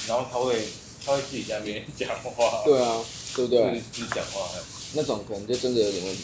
[0.07, 0.67] 然后他会
[1.03, 3.03] 他会自己在那边讲话，对啊，
[3.35, 3.81] 对不对？
[3.91, 4.47] 自己讲话，
[4.93, 6.23] 那种可能就真的有点问题。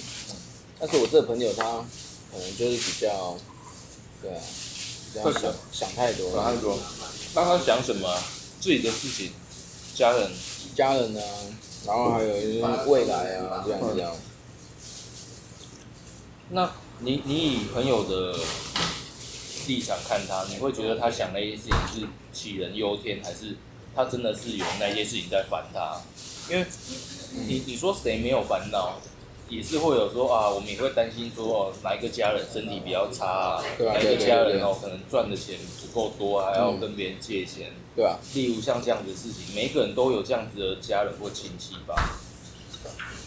[0.80, 1.64] 但是我这个朋友他
[2.32, 3.36] 可能就是比较，
[4.22, 4.42] 对啊，
[5.14, 6.36] 这样会想想太多了。
[6.36, 6.80] 然后他说，
[7.36, 8.22] 那他想什么啊？
[8.60, 9.32] 自己的事情，
[9.94, 10.32] 家人，
[10.76, 11.22] 家人啊，
[11.86, 14.16] 然后还有一些未来啊，这样这样。
[16.50, 18.38] 那你你以朋友的
[19.68, 23.56] 立场看他，你会觉得他想那些事情是杞人忧天，还是
[23.96, 26.02] 他真的是有那些事情在烦他？
[26.50, 26.66] 因为
[27.32, 29.00] 你你说谁没有烦恼，
[29.50, 37.72] 也是会有说啊，我们也会担心说哦，哪一个家人身体比较差啊，对啊哪一个家人哦可能赚的钱不够多啊，还要嗯跟别人借钱。
[37.96, 41.96] 对啊，例如像这样子的事情，每一个人都有这样子的家人或亲戚吧。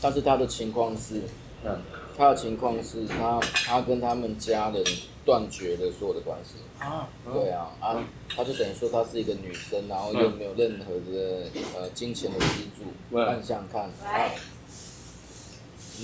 [0.01, 1.23] 但是他的情况是，
[1.65, 1.79] 嗯，
[2.17, 4.83] 他的情况是他他跟他们家人
[5.25, 6.55] 断绝了所有的关系。
[6.79, 8.03] 啊，对啊，啊，
[8.35, 12.85] 他就等于说他是一个女生，然后又没有任何的呃金钱的资助。
[13.11, 14.31] 对那你想想看，啊，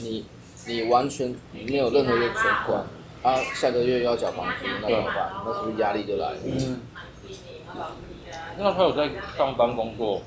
[0.03, 0.27] 你
[0.67, 2.85] 你完全没有任何的存款，
[3.23, 5.33] 啊，下个月又要缴房租，那怎么办？
[5.45, 6.37] 那是不是压力就来了？
[6.45, 6.81] 嗯，
[8.59, 10.23] 那他有在上班工作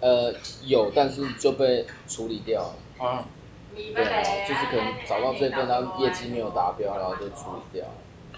[0.00, 0.34] 呃，
[0.64, 3.06] 有，但是就被处理掉了。
[3.06, 3.24] 啊？
[3.74, 7.92] 对啊，就是可能找到这份，他业绩没有达标，然后就处理掉了。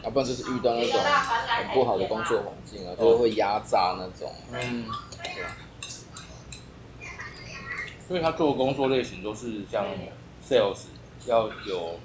[0.04, 4.32] 要不然就是遇到那种很不好的工作环境啊，就会压榨那种。
[4.52, 4.84] 嗯，
[5.22, 5.42] 对
[8.02, 9.86] 啊，所以他做的工作类型都是像
[10.46, 10.86] sales，
[11.26, 11.98] 要有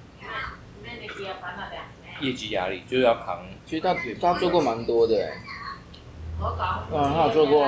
[2.22, 3.44] 业绩压力，就是要扛。
[3.66, 5.34] 其实他他做过蛮多的欸，
[6.40, 6.46] 嗯，
[6.94, 7.68] 嗯，他有做过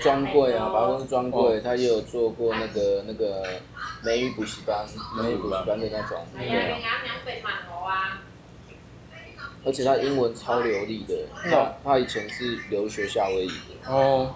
[0.00, 3.44] 专柜啊，百货公司专柜，他也有做过那个那个
[4.04, 4.86] 美语补习班，
[5.16, 6.78] 美语补习班的那种，对啊。
[9.64, 11.14] 而且他英文超流利的，
[11.50, 14.32] 他他以前是留学夏威夷的，哦，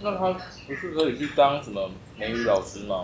[0.00, 0.32] 那他
[0.66, 3.02] 不是可以去当什么美语老师吗？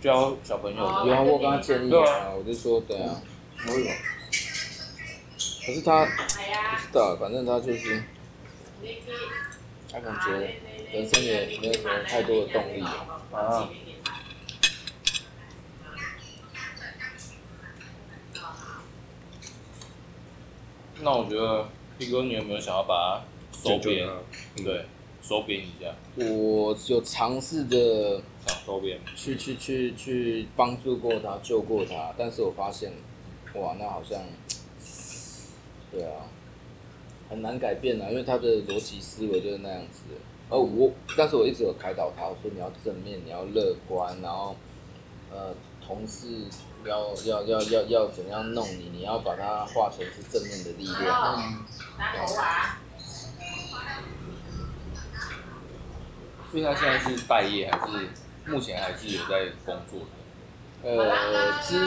[0.00, 1.06] 教小朋友的。
[1.06, 3.20] 有啊，我跟他建议啊，我就说对啊，
[3.66, 3.86] 我有。
[5.66, 8.02] 可是他不知道，反正他就是
[9.92, 10.56] 他感觉
[10.92, 12.80] 人生也没有什么太多的动力。
[12.80, 13.68] 啊。
[21.02, 21.66] 那我觉得
[21.98, 24.06] 斌哥，你有没有想要把它收编？
[24.56, 24.84] 对，
[25.22, 28.98] 收编一下，我有尝试着想收编。
[29.14, 32.92] 去去去去帮助过他，救过他，但是我发现，
[33.54, 34.18] 哇，那好像，
[35.92, 36.24] 对啊，
[37.28, 40.16] 很难改变啊，因为他的逻辑思维就是那样子的。
[40.48, 44.56] 而我，但是我一直有开导他，我说你要正面，你要乐观，然后，
[45.30, 45.54] 呃，
[45.86, 46.26] 同事
[46.84, 51.66] 要要要要要怎样弄你，你要把它化成是正面的力量。
[56.50, 58.08] 所以他现在是待业还是
[58.46, 60.06] 目前还是有在工作的？
[60.82, 61.86] 呃，之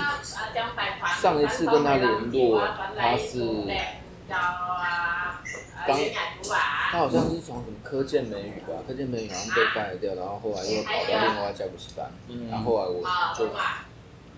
[1.19, 2.61] 上一次跟他联络，
[2.95, 3.43] 他是
[5.85, 5.99] 刚，
[6.91, 12.09] 他好像是从什么科建美语吧，科建美语好像被废掉，然后后来又跑到另外一家补习班，
[12.49, 13.03] 然后后来我
[13.35, 13.49] 就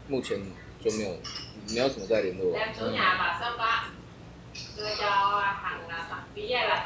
[0.08, 0.40] 目前
[0.84, 1.10] 就没有
[1.70, 2.60] 没有什么再联络了。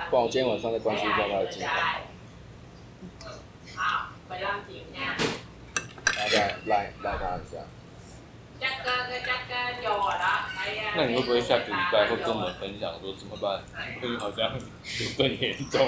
[0.09, 1.71] 不然我今天晚上再关心一下他的近况。
[6.17, 7.57] 大家来来他一下。
[10.97, 13.61] 那你会不会下个礼拜会跟我们分享说怎么办？
[14.01, 14.59] 会好像有
[15.17, 15.87] 更严重。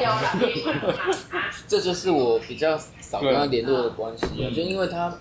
[1.67, 5.13] 这就是我比较少跟他联络的关系啊，就因为他，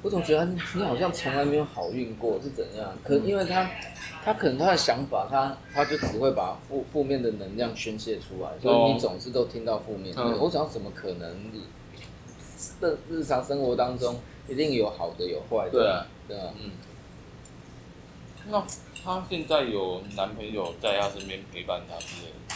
[0.00, 2.90] 我总觉得你好像从来没有好运过是怎样？
[3.04, 3.70] 可因为他，
[4.24, 10.22] 他可能他的想法，他他就只会把负负面的能量宣泄出来，所以你总是都听到负面的。
[10.38, 11.52] 我想怎么可能？
[12.80, 14.18] 日日常生活当中。
[14.50, 16.70] 一定有好的有坏的，对啊，对啊，嗯。
[18.46, 18.64] 那
[19.04, 22.54] 她现在有男朋友在她身边陪伴她之类的？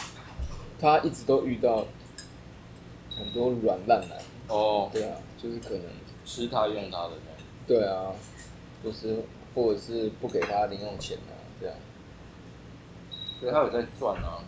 [0.81, 1.85] 她一直都遇到
[3.15, 4.17] 很多软烂男。
[4.47, 4.89] 哦。
[4.91, 5.83] 对啊，就是可能
[6.25, 7.11] 吃她用她的。
[7.67, 8.07] 对啊，
[8.83, 11.75] 就是或者是不给她零用钱啊，这样。
[13.39, 14.41] 所以她有在赚啊，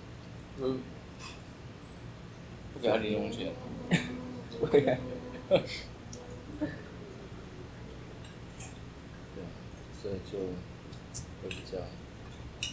[0.60, 0.80] 嗯。
[2.74, 3.54] 不给她零用钱。
[4.72, 4.98] 对
[5.50, 5.62] 啊。
[10.02, 10.38] 所以就
[11.42, 11.80] 会比较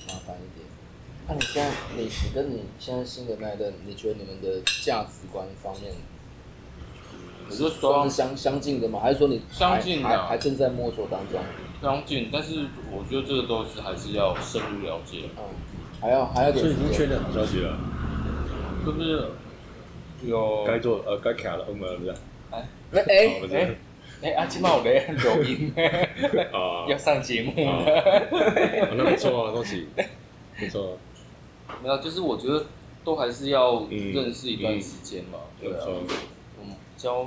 [0.07, 0.67] 麻烦一点。
[1.27, 5.95] 那、啊、你现在，你你跟你现在新的那一任，你觉得你们的价值观方面，
[7.49, 9.01] 你是说双相相近的吗？
[9.01, 11.41] 还是说你相近的还，还正在摸索当中？
[11.81, 15.31] 相近，但是我觉得这个都是还是要深入了解。
[15.39, 15.45] 嗯，
[16.01, 17.79] 还要还要点确认好消息了，
[18.85, 19.31] 就是
[20.23, 22.15] 有该做呃该卡了，我们
[22.53, 23.75] 哎哎哎。
[24.23, 25.75] 哎，阿金茂咧录音，
[26.87, 27.85] 要上节目了。
[28.97, 29.89] 那不错啊，恭喜，
[30.57, 30.97] 不错。
[31.83, 32.65] 没有，就是我觉得
[33.03, 35.41] 都还是要认识一段时间嘛。
[35.61, 35.85] 对啊。
[36.61, 37.27] 嗯，交，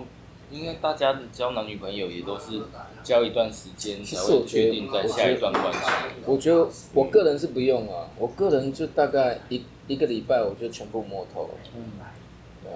[0.49, 2.61] 应该大家的交男女朋友也都是
[3.03, 5.79] 交一段时间才会确定在下一段关系。
[6.25, 11.49] 我觉得我个人是不用啊，我个人就大概一一个礼拜我就全部摸透了。
[11.75, 11.83] 嗯。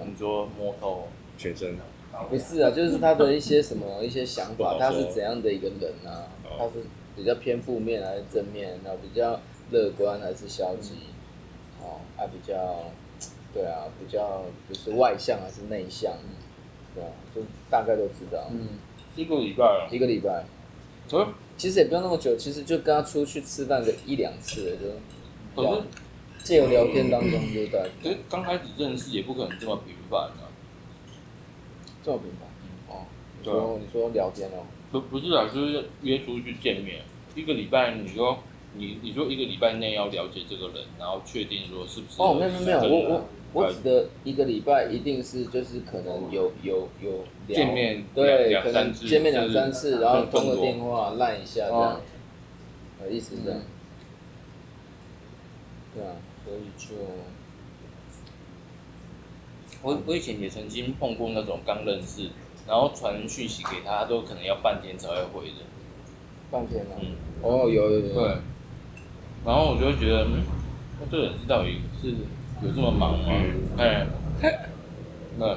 [0.04, 1.08] 你说摸透
[1.38, 1.74] 全身？
[2.28, 6.28] 不是啊，就是他的一些什么一些想法，他是怎样的一个人啊？
[6.58, 6.84] 他是
[7.16, 8.78] 比较偏负面还是正面？
[8.84, 10.94] 然后比较乐观还是消极？
[11.80, 12.84] 哦，还比较，
[13.54, 16.12] 对啊，比较就是外向还是内向？
[16.94, 18.48] 对啊，就大概都知道。
[18.50, 18.68] 嗯，
[19.16, 20.44] 一个礼拜，一个礼拜。
[21.12, 25.82] 嗯，其实也不用那么久，其实就跟他出去吃饭个一两次就，可是
[26.44, 27.88] 借由聊天当中就在。
[28.02, 30.49] 其实刚开始认识也不可能这么频繁啊。
[32.02, 32.48] 这么频繁？
[32.96, 33.06] 哦，
[33.38, 34.64] 你说你说聊天哦？
[34.92, 37.02] 不不是啊，就是约出去见面，
[37.34, 38.38] 一个礼拜，你说
[38.74, 42.20] 你你说一个礼拜内要了解这个人，然后确定说是不是？
[42.20, 52.00] 哦，没有没有，我我我指的一个礼拜一定是就是可能有有有见面，对，可能见面两三次，然后通个电话烂一下这样，
[53.00, 53.60] 呃，意思是这样。
[55.94, 56.96] 对啊，所以就。
[59.82, 62.28] 我我以前也曾经碰过那种刚认识，
[62.66, 65.64] 然后传讯息给他，他都可能要半天才会回的。
[66.50, 66.96] 半天啊？
[67.00, 67.16] 嗯。
[67.42, 68.14] 哦，有有有。
[68.14, 68.36] 对。
[69.44, 70.42] 然后我就会觉得，嗯，
[71.00, 72.10] 那这个人到底是
[72.62, 73.32] 有这么忙吗？
[73.78, 74.06] 哎。
[75.38, 75.56] 那。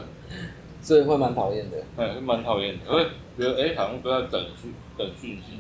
[0.82, 1.78] 所以会蛮讨厌的。
[1.96, 3.08] 哎，会蛮讨厌的，因为
[3.38, 5.60] 觉得哎，好像都在等讯等讯息。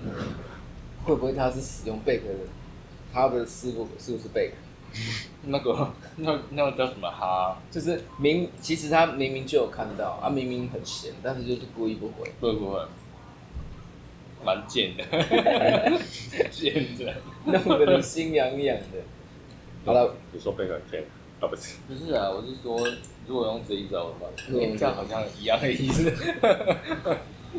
[1.05, 2.39] 会不会他是使用贝壳的？
[3.13, 4.55] 他的师傅是不是贝壳？
[5.45, 7.57] 那个，那那个叫什么哈？
[7.71, 12.31] 就是明，其实他明明就有看到，他明明很闲，但是就是故意不回。
[12.39, 12.79] 会不会？
[14.45, 15.03] 蛮贱的，
[16.51, 17.13] 贱的，
[17.45, 18.99] 弄得你心痒痒的。
[19.85, 21.01] 好了，你说贝壳贱，
[21.39, 21.75] 啊不是？
[21.87, 22.77] 不是啊，我是说，
[23.25, 26.11] 如果用这一招的话，这样好像一样的意思。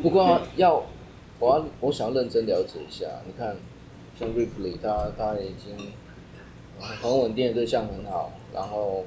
[0.01, 0.75] 不过要，
[1.39, 3.05] 我要，我想要认真了解一下。
[3.25, 3.55] 你看，
[4.19, 5.91] 像 Ripley，他他已经。
[6.79, 9.03] 很稳定的对象很好，然后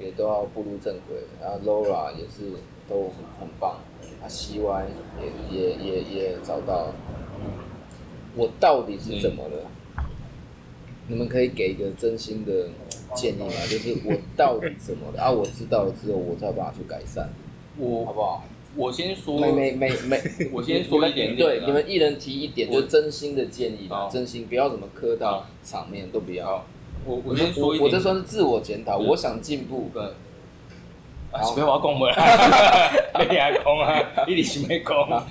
[0.00, 2.52] 也都要步入正轨，然后 Laura 也是
[2.88, 3.78] 都很棒，
[4.22, 4.84] 啊 CY
[5.50, 6.92] 也也也也找到，
[8.36, 9.70] 我到底是怎么了？
[9.98, 10.04] 嗯、
[11.08, 12.68] 你们可以给一个真心的
[13.14, 13.48] 建议吗？
[13.68, 15.22] 就是我到底怎么了？
[15.22, 17.28] 啊，我知道了之后，我再把它去改善，
[17.78, 18.44] 我好不好？
[18.76, 20.20] 我先说，没没没没，
[20.52, 26.64] 我先说一点点，对，你们一人提一点，就真心的建议吧，真心，不要怎么磕到场面，都不要。
[27.04, 29.90] 我我先说一点，我这算是自我检讨，我想进步。
[31.30, 32.14] 啊，是要我讲无啦，
[33.30, 35.26] 你还讲啊， 你是咩讲？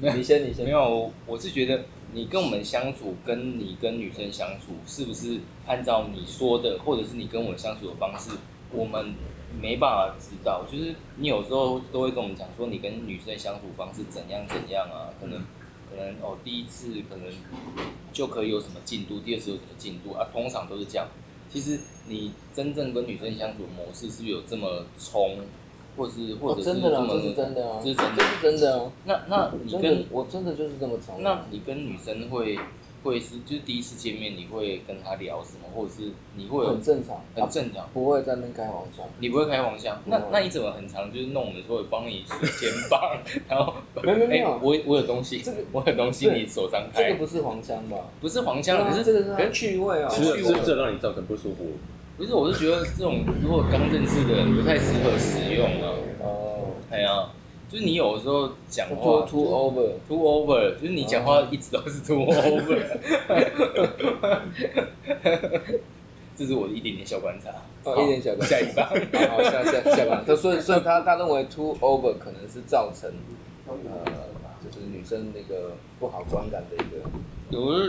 [0.00, 0.64] 你先，你先。
[0.64, 1.84] 没有，我是觉得
[2.14, 8.30] 你跟我们相处，跟你跟女生相处，是不是按照你说的，或者是你跟我们相处的方式，
[8.72, 9.14] 我们
[9.60, 10.64] 没办法知道。
[10.70, 15.38] 就是你有时候都会跟我们讲说，你跟女生相处方式怎样怎样啊，可能
[15.90, 17.26] 可能哦，第一次可能
[18.12, 21.06] 就可以有什么进度，第二次有什么进度啊，通常都是这样。
[21.48, 21.78] 其实
[22.08, 25.38] 你真正跟女生相处的模式是不是有这么冲，
[25.96, 26.88] 或是或者是这么？
[26.88, 28.92] 哦、这是真的啊，这是真的，这是真的啊。
[29.04, 31.22] 那那你跟我真的就是这么冲。
[31.22, 32.58] 那你跟女生会
[33.06, 39.06] 会是就是第一次见面，你会跟他聊什么，或者是你会很正常，很正常，不会在那边开黄腔。
[39.20, 39.96] 你不会开黄腔？
[40.06, 43.16] 那那你怎么很常就是弄我们说帮你甩肩膀，
[43.48, 47.04] 然后没有没有，我我有东西，这个我有东西，你手张开。
[47.04, 47.96] 这个不是黄腔吧？
[48.20, 51.64] 不是黄腔，可是这个是很趣味啊，其实是这让你造成不舒服。
[52.16, 55.92] 不是，我是觉得这种如果刚认识的人不太适合使用啊。
[56.22, 57.30] 哦，哎呀，
[57.68, 62.80] 就是你有的时候讲话 too too over too over，就是你讲话一直都是 too over。
[66.36, 67.50] 这是我的一点点小观察。
[67.82, 68.56] 哦，一点小观察。
[68.56, 68.86] 下一棒。
[69.30, 70.22] 好，下下下吧。
[70.26, 73.10] 他 所以所以他他认为 too over 可能是造成
[73.66, 73.74] 呃，
[74.62, 77.02] 就是女生那个不好观感的一个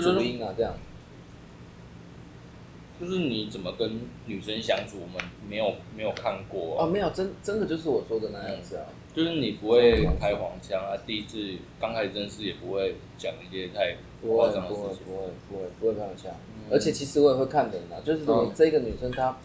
[0.01, 0.73] 主因啊，这样。
[2.99, 5.17] 就是你怎么跟女生相处，我们
[5.47, 8.85] 没有没有看过啊，哦、没有真真的就是我说的那样子啊，
[9.17, 11.39] 就是你不会开黄腔啊，第一次
[11.81, 19.35] 刚开始认识也不会讲一些太夸张的事情，不会不会不会不会不会开玩笑，嗯、而且其实我也会看人啊，就是你这个女生她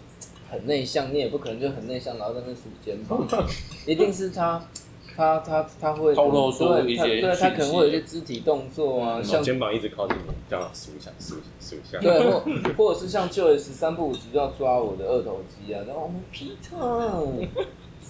[0.51, 3.27] 很内向，你也不可能就很内向，然后在那边数肩膀，
[3.89, 4.63] 一定是她。
[5.15, 11.99] 她她她会透露出一些，对，他可能会有一些肢体动作啊，像肩膀一直靠近你，这样数一下，数数一下。
[11.99, 12.43] 对，或
[12.79, 17.47] 或者是像 Joyce 三不五时就要抓我的二头肌啊，然后我们 Peter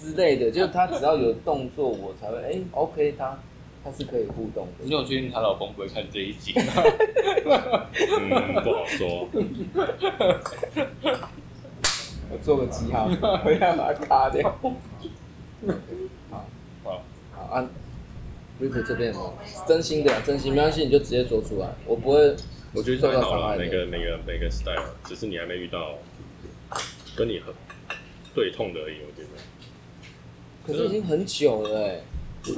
[0.03, 3.39] 之类的，就是他只要有动作，我才会哎，OK，他
[3.83, 4.83] 他是可以互动的。
[4.83, 6.83] 你有确定他老公不会看这一集吗？
[8.19, 9.29] 嗯，不好说。
[12.29, 13.05] 我做个记号，
[13.45, 14.49] 我要把它卡掉。
[17.51, 17.69] 啊
[18.59, 19.33] ，Rick 这边哦，
[19.67, 22.35] 真心的，真心没关系，你就直接说出来，我不会。
[22.75, 25.91] 我觉得太好了，每个每个每个 style，只是你还没遇到
[27.15, 27.53] 跟你很
[28.33, 28.95] 对痛的而已。
[30.65, 32.01] 可是已经很久了哎。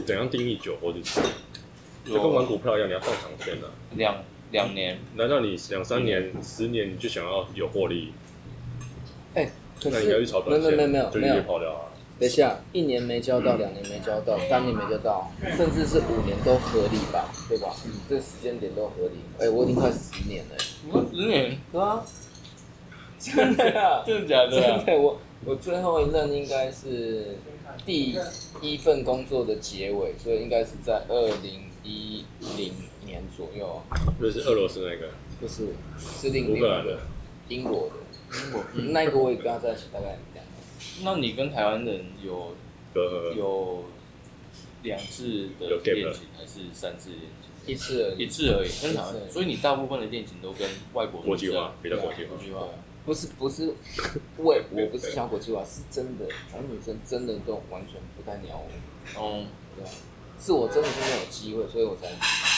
[0.05, 1.21] 怎样定义久或者是？
[2.05, 3.67] 就跟玩股票一样，你要放长线的。
[3.95, 4.15] 两
[4.51, 4.99] 两年？
[5.15, 8.13] 难道你两三年、十年你就想要有获利？
[9.33, 9.51] 哎，
[9.83, 11.81] 那应该是炒短线，没有没有就直接跑掉啊。
[12.17, 17.75] 等一下，一年没交到，两年没交到，三年没交到，甚至是五年都合理吧，对吧？
[17.85, 19.19] 嗯，这个时间点都合理。
[19.37, 20.57] 哎，我已经快十年了。
[20.57, 21.57] 十年？
[21.71, 22.05] 对啊。
[23.19, 24.03] 真的啊？
[24.07, 24.51] 真的假的？
[24.51, 27.35] 真的，我我最后一任应该是
[27.85, 28.17] 第
[28.61, 32.23] 一份工作的结尾，所以应该是在二零一
[32.57, 32.73] 零
[33.05, 33.81] 年左右。
[34.19, 35.09] 不是俄罗斯那个？
[35.39, 35.67] 不是，
[35.99, 36.99] 是另一个的，
[37.49, 37.95] 英国的。
[38.39, 38.63] 英国。
[38.91, 41.03] 那个我也跟他在一起，大概两年。
[41.03, 42.55] 那你跟台湾人有
[43.35, 43.85] 有
[44.83, 47.73] 两次的恋情还是三次恋情？
[47.73, 48.69] 一次，一次而已。
[48.81, 52.67] 跟台湾，所以你大部分的恋情都跟外国国际化，比较国际化。
[53.05, 53.73] 不是不是，
[54.37, 59.21] 我我不是想国际化，是真的，反正女生真的都完全不太鸟我。
[59.21, 59.45] 哦，
[59.75, 59.89] 对啊，
[60.39, 62.07] 是我真的是没有机会，所以我才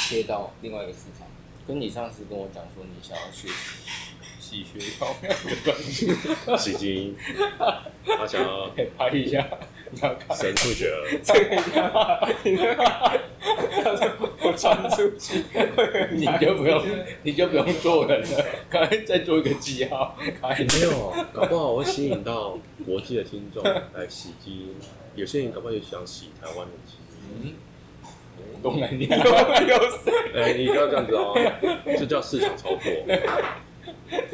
[0.08, 1.28] 切到另外一个市场。
[1.68, 3.50] 跟你上次跟我讲说你想要学。
[4.48, 5.36] 洗学校没有
[5.66, 6.10] 关系，
[6.58, 7.14] 洗精，
[8.06, 9.46] 他想要拍一下，
[9.92, 10.38] 你要看。
[10.38, 11.84] 神出血了，这个一下，
[12.46, 12.86] 你那个，
[13.84, 15.44] 他说我传出去，
[16.14, 16.82] 你就不用，
[17.24, 24.74] 你就不用做人了，赶快再做一个记号，没有，搞不好我会吸引到国际的听众来洗精，
[25.16, 27.54] 有些人搞不好也想洗台湾的精，
[28.64, 29.18] 东南亚。
[29.18, 30.14] 有谁？
[30.34, 31.36] 哎，你不要这样子哦，
[32.00, 32.80] 这叫市场操作。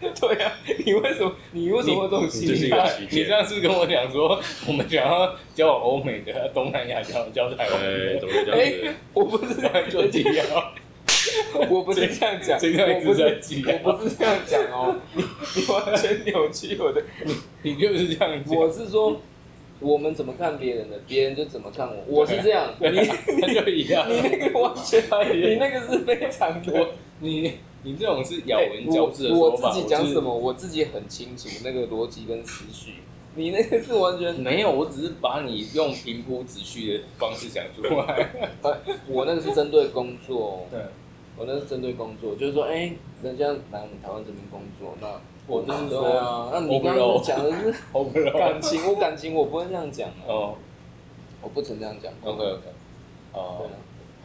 [0.00, 0.52] 对呀、啊，
[0.84, 2.92] 你为什么你为什么会这种心态？
[3.10, 8.86] 你上次跟我讲说，我们想要交往欧美的、东南亚，交交台湾的，怎么这样子？
[8.86, 10.72] 欸、我不是这样做记号，
[11.68, 13.22] 我不是这样讲，我不是
[13.84, 15.22] 我不是这样讲哦，你
[15.54, 18.56] 你完全扭曲我的， 你你就是这样讲。
[18.56, 19.20] 我是说，
[19.80, 22.04] 我们怎么看别人的，别人就怎么看我。
[22.06, 22.88] 我是这样，你
[23.40, 26.88] 那就一样，你那个完全，你那个是非常多，
[27.20, 27.58] 你。
[27.82, 32.94] 你这种是咬文嚼字的说法，我自己讲什么，我自己很清楚那个逻辑跟思绪。
[33.34, 38.30] 你那个是完全没有，我只是把你用平铺直叙的方式讲出来。
[39.06, 40.80] 我那个是针对工作， 对，
[41.36, 50.56] 我那是针对工作，就是说，哎，人家来我们台湾这边工作，那我就是说，啊，那你刚刚讲的是感情，我感情我不会这样讲哦，
[51.40, 52.12] 我不曾这样讲。
[52.24, 52.62] OK OK，
[53.34, 53.66] 哦，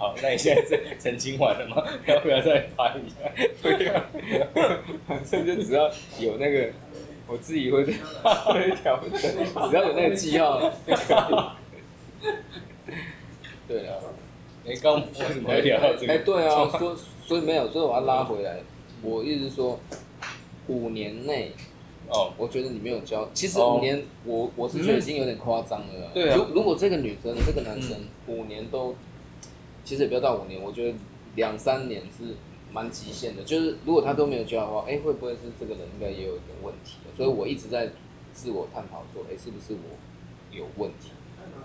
[0.04, 1.82] 好，那你现在是澄清完了吗？
[2.06, 3.32] 要不要再拍一下？
[3.64, 4.04] 对啊，
[5.08, 5.90] 反正就只要
[6.20, 6.70] 有那个，
[7.26, 9.32] 我自己会会调整，
[9.70, 11.14] 只要有那个记号就可
[12.22, 12.28] 以。
[13.66, 13.96] 对啊，
[14.68, 16.12] 哎，刚为什么会聊到这个？
[16.12, 18.58] 哎，对啊，所所以没有，所以我要拉回来。
[19.02, 19.80] 我意思是说，
[20.68, 21.54] 五年内，
[22.10, 26.12] 哦，我觉得你没有交，其实五年，我我是觉得已经有点夸张了。
[26.14, 26.36] 对啊。
[26.36, 27.96] 如如果这个女生、这个男生
[28.28, 28.94] 五年都，
[29.84, 30.98] 其实也不要到五年，我觉得
[31.36, 32.36] 两三年是
[32.72, 33.44] 蛮极限的。
[33.44, 36.98] 就是如果他都没有交的话，哎，会不会是这个人应该也有一点问题？
[37.16, 37.92] 所以我一直在
[38.32, 41.10] 自我探讨说，哎，是不是我有问题？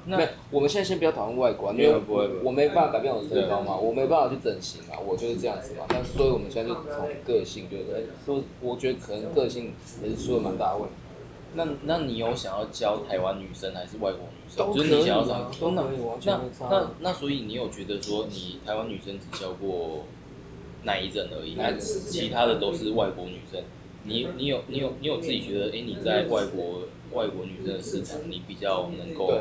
[0.06, 0.18] 那
[0.50, 1.94] 我们现在先不要讨论外观，因为
[2.42, 5.84] 我没办法改变我的身高嘛，我没办法去整形嘛，我就是这样子嘛。
[5.90, 8.06] 那所以我们现在就从个性，对不对？
[8.24, 10.94] 说我觉得可能个性也是出了蛮大的问题。
[11.54, 14.66] 那那你有想要教台湾女生还是外国女生？
[14.66, 15.24] 都可以啊，
[15.60, 16.18] 都可以。
[16.24, 16.40] 那
[16.70, 20.04] 那那所以你有觉得说你台湾女生只教过
[20.84, 23.62] 那一阵而已，那其他的都是外国女生？
[24.04, 26.80] 你你有你有你有自己觉得，哎，你在外国？
[27.10, 29.32] 外国女生的市场，你比较能够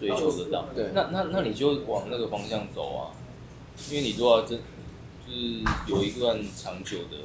[0.00, 0.66] 追求得到。
[0.74, 3.14] 对，那那那你就往那个方向走啊，
[3.88, 4.58] 因为你如果要真
[5.24, 7.18] 就是有一段长久的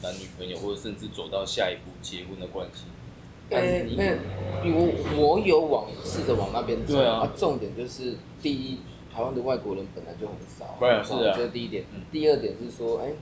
[0.00, 2.84] 男女朋友，或者甚至走到下一步结婚的关系。
[3.50, 4.14] 哎，没有，
[4.74, 6.94] 我我有往试着往那边走。
[6.94, 7.32] 对啊。
[7.36, 8.78] 重点就是第一，
[9.14, 10.76] 台湾的外国人本来就很少。
[10.80, 11.34] 对啊，是啊。
[11.36, 11.84] 这是第一点。
[12.10, 13.12] 第二点是说，哎。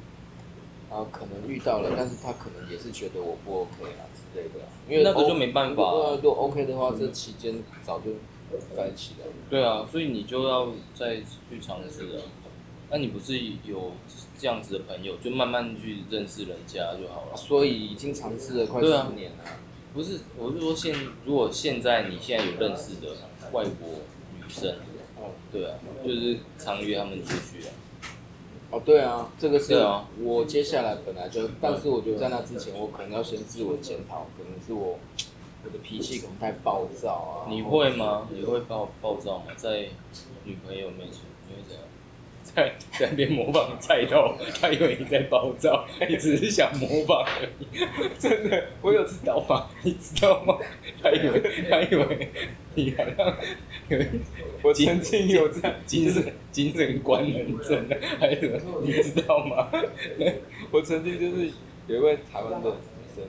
[0.91, 5.83] 啊可能遇到了，但是他可能也是觉得我不 OK 啊之类的，因为那个就没办法。
[5.83, 7.53] 如果 OK 的话，这期间
[7.83, 8.12] 早就
[8.77, 9.27] 在一起了。
[9.51, 12.22] 对啊，所以你就要再去尝试啊。
[12.91, 13.91] 那你不是有
[14.39, 17.37] 这样子的朋友，就慢慢去认识人家就好了。
[17.37, 19.45] 所以已经尝试了快十年了。
[19.95, 20.93] 不是，我是说现
[21.25, 23.13] 如果现在你现在有认识的
[23.53, 23.89] 外国
[24.37, 24.75] 女生，
[25.17, 27.71] 哦，对啊，就是常约他们出去啊。
[28.73, 29.75] 哦，对啊，这个是
[30.21, 34.99] 我接下来本来就，但是我觉得在那之前，我可能要先自我检讨，可能是我
[35.65, 37.47] 我的脾气可能太暴躁啊。
[37.49, 38.27] 你会吗？
[38.33, 39.45] 你会暴暴躁吗？
[39.57, 39.91] 在
[40.43, 41.85] 女朋友面前，你会怎样？
[42.55, 47.85] 在在那边模仿菜刀，他以为你在暴躁，你只是想模仿而已。
[48.19, 49.69] 真的，我有知道吗？
[49.83, 50.57] 你知道吗？
[51.03, 52.29] 他以为他以为
[52.75, 53.37] 你好像
[53.89, 53.99] 有，
[54.63, 58.81] 我曾经有这样精神精神官能症的，还是什么？
[58.83, 59.69] 你知道吗？
[60.71, 61.51] 我曾经就是
[61.89, 63.25] 有一位台湾的女生，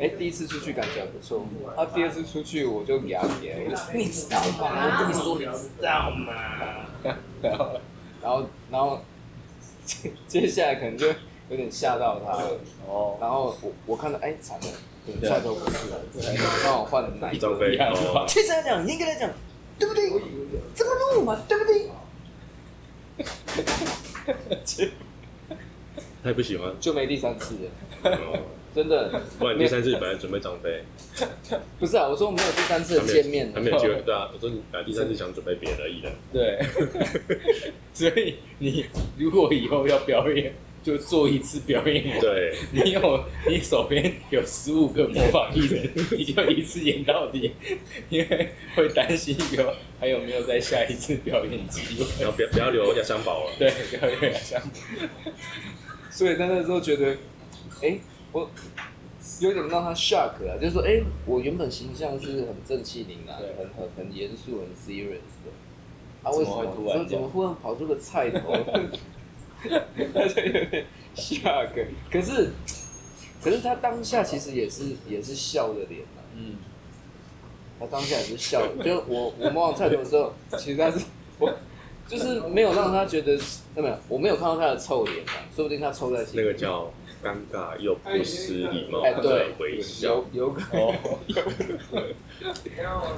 [0.00, 1.46] 哎，第一次出去感觉还不错，
[1.76, 3.56] 他第二次出去我就给他点，
[3.94, 4.98] 你知道吗？
[4.98, 6.86] 我跟你说，你知道吗？
[7.40, 7.80] 然后。
[8.22, 9.00] 然后，然后
[9.84, 11.06] 接 接下来可能就
[11.50, 12.50] 有点吓到他了。
[12.86, 13.16] 哦。
[13.20, 14.66] 然后我我看到，哎，惨了，
[15.28, 16.00] 菜头不是了，
[16.64, 17.78] 帮我换了哪一张飞？
[18.26, 19.30] 其实来讲，严格来讲，
[19.78, 20.10] 对不对？
[20.74, 21.88] 这么录嘛，对不对？
[26.22, 27.54] 他也不喜欢，就没第三次
[28.02, 28.38] 了。
[28.74, 29.20] 真的。
[29.38, 30.82] 不然第三次本来准备张飞。
[31.80, 33.50] 不是啊，我说我没有第三次的见面。
[33.52, 36.10] 还没有机会，对啊，我说你本来第三次想准备别的而已的。
[36.32, 36.58] 对。
[37.92, 38.84] 所以你
[39.16, 40.52] 如果以后要表演，
[40.84, 42.20] 就做一次表演。
[42.20, 42.54] 对。
[42.70, 47.52] 你有你手边有十五个模仿艺人，你就一次演到底，
[48.10, 52.06] 因为会担心有还有没有在下一次表演机会。
[52.22, 53.52] 然后不要不要留压箱宝了。
[53.58, 55.00] 对，不要留压箱宝。
[56.10, 57.16] 所以在那时候觉得，
[57.82, 57.98] 哎。
[58.32, 58.48] 我
[59.40, 65.50] 有点让他 shock 啊，就是说，哎、欸，我原本形象是很正气凛然，很很很严肃、很 serious 的，
[66.22, 68.52] 啊，为什么突然怎么忽然跑出个菜头？
[69.60, 71.68] 他就有点 shock。
[72.10, 72.50] 可是，
[73.42, 76.22] 可是他当下其实也是也是笑的脸啊。
[76.36, 76.56] 嗯。
[77.80, 81.04] 他当下也是笑的，就我我模仿菜头的时候，其实他是
[81.38, 81.52] 我
[82.08, 83.32] 就是没有让他觉得，
[83.76, 83.96] 有没有？
[84.08, 86.44] 我没有看到他的臭脸啊，说不定他臭在心里。
[86.44, 86.90] 那个叫。
[87.22, 90.84] 尴尬又不失礼貌的微笑，有有可能，
[91.34, 92.52] 有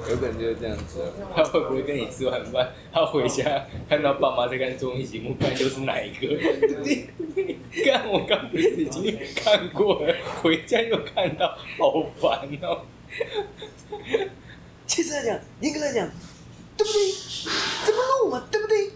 [0.03, 1.13] 可能就是这样子。
[1.35, 6.27] 他会不会跟你吃完饭，他回家看到爸妈在看综艺节目，看又是哪一个？
[7.85, 12.81] 看，我刚不是已经看过了，回家又看到，好烦哦。
[14.87, 16.09] 其实来讲，严格来讲，
[16.75, 17.11] 对不对？
[17.85, 18.91] 怎么弄嘛，对不对？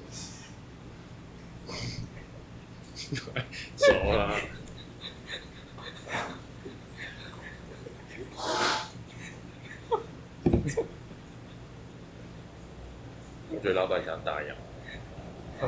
[3.75, 4.35] 走了。
[13.51, 14.55] 我觉得老板想大洋。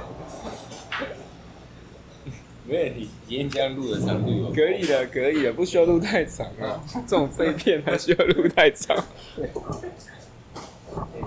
[2.70, 6.84] 没问题，今天这样录的长度有可以的，可以的，不需要录太长啊。
[7.08, 8.98] 这种废片它需要录太长？
[9.38, 9.50] 欸、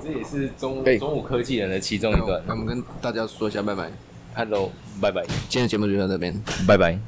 [0.02, 2.42] 这也是中、欸、中午科技人的其中一段。
[2.46, 3.90] 那我们跟大家说一下拜拜
[4.34, 4.70] ，Hello，
[5.00, 5.24] 拜拜。
[5.48, 6.38] 今天的节目就到这边，
[6.68, 6.98] 拜拜。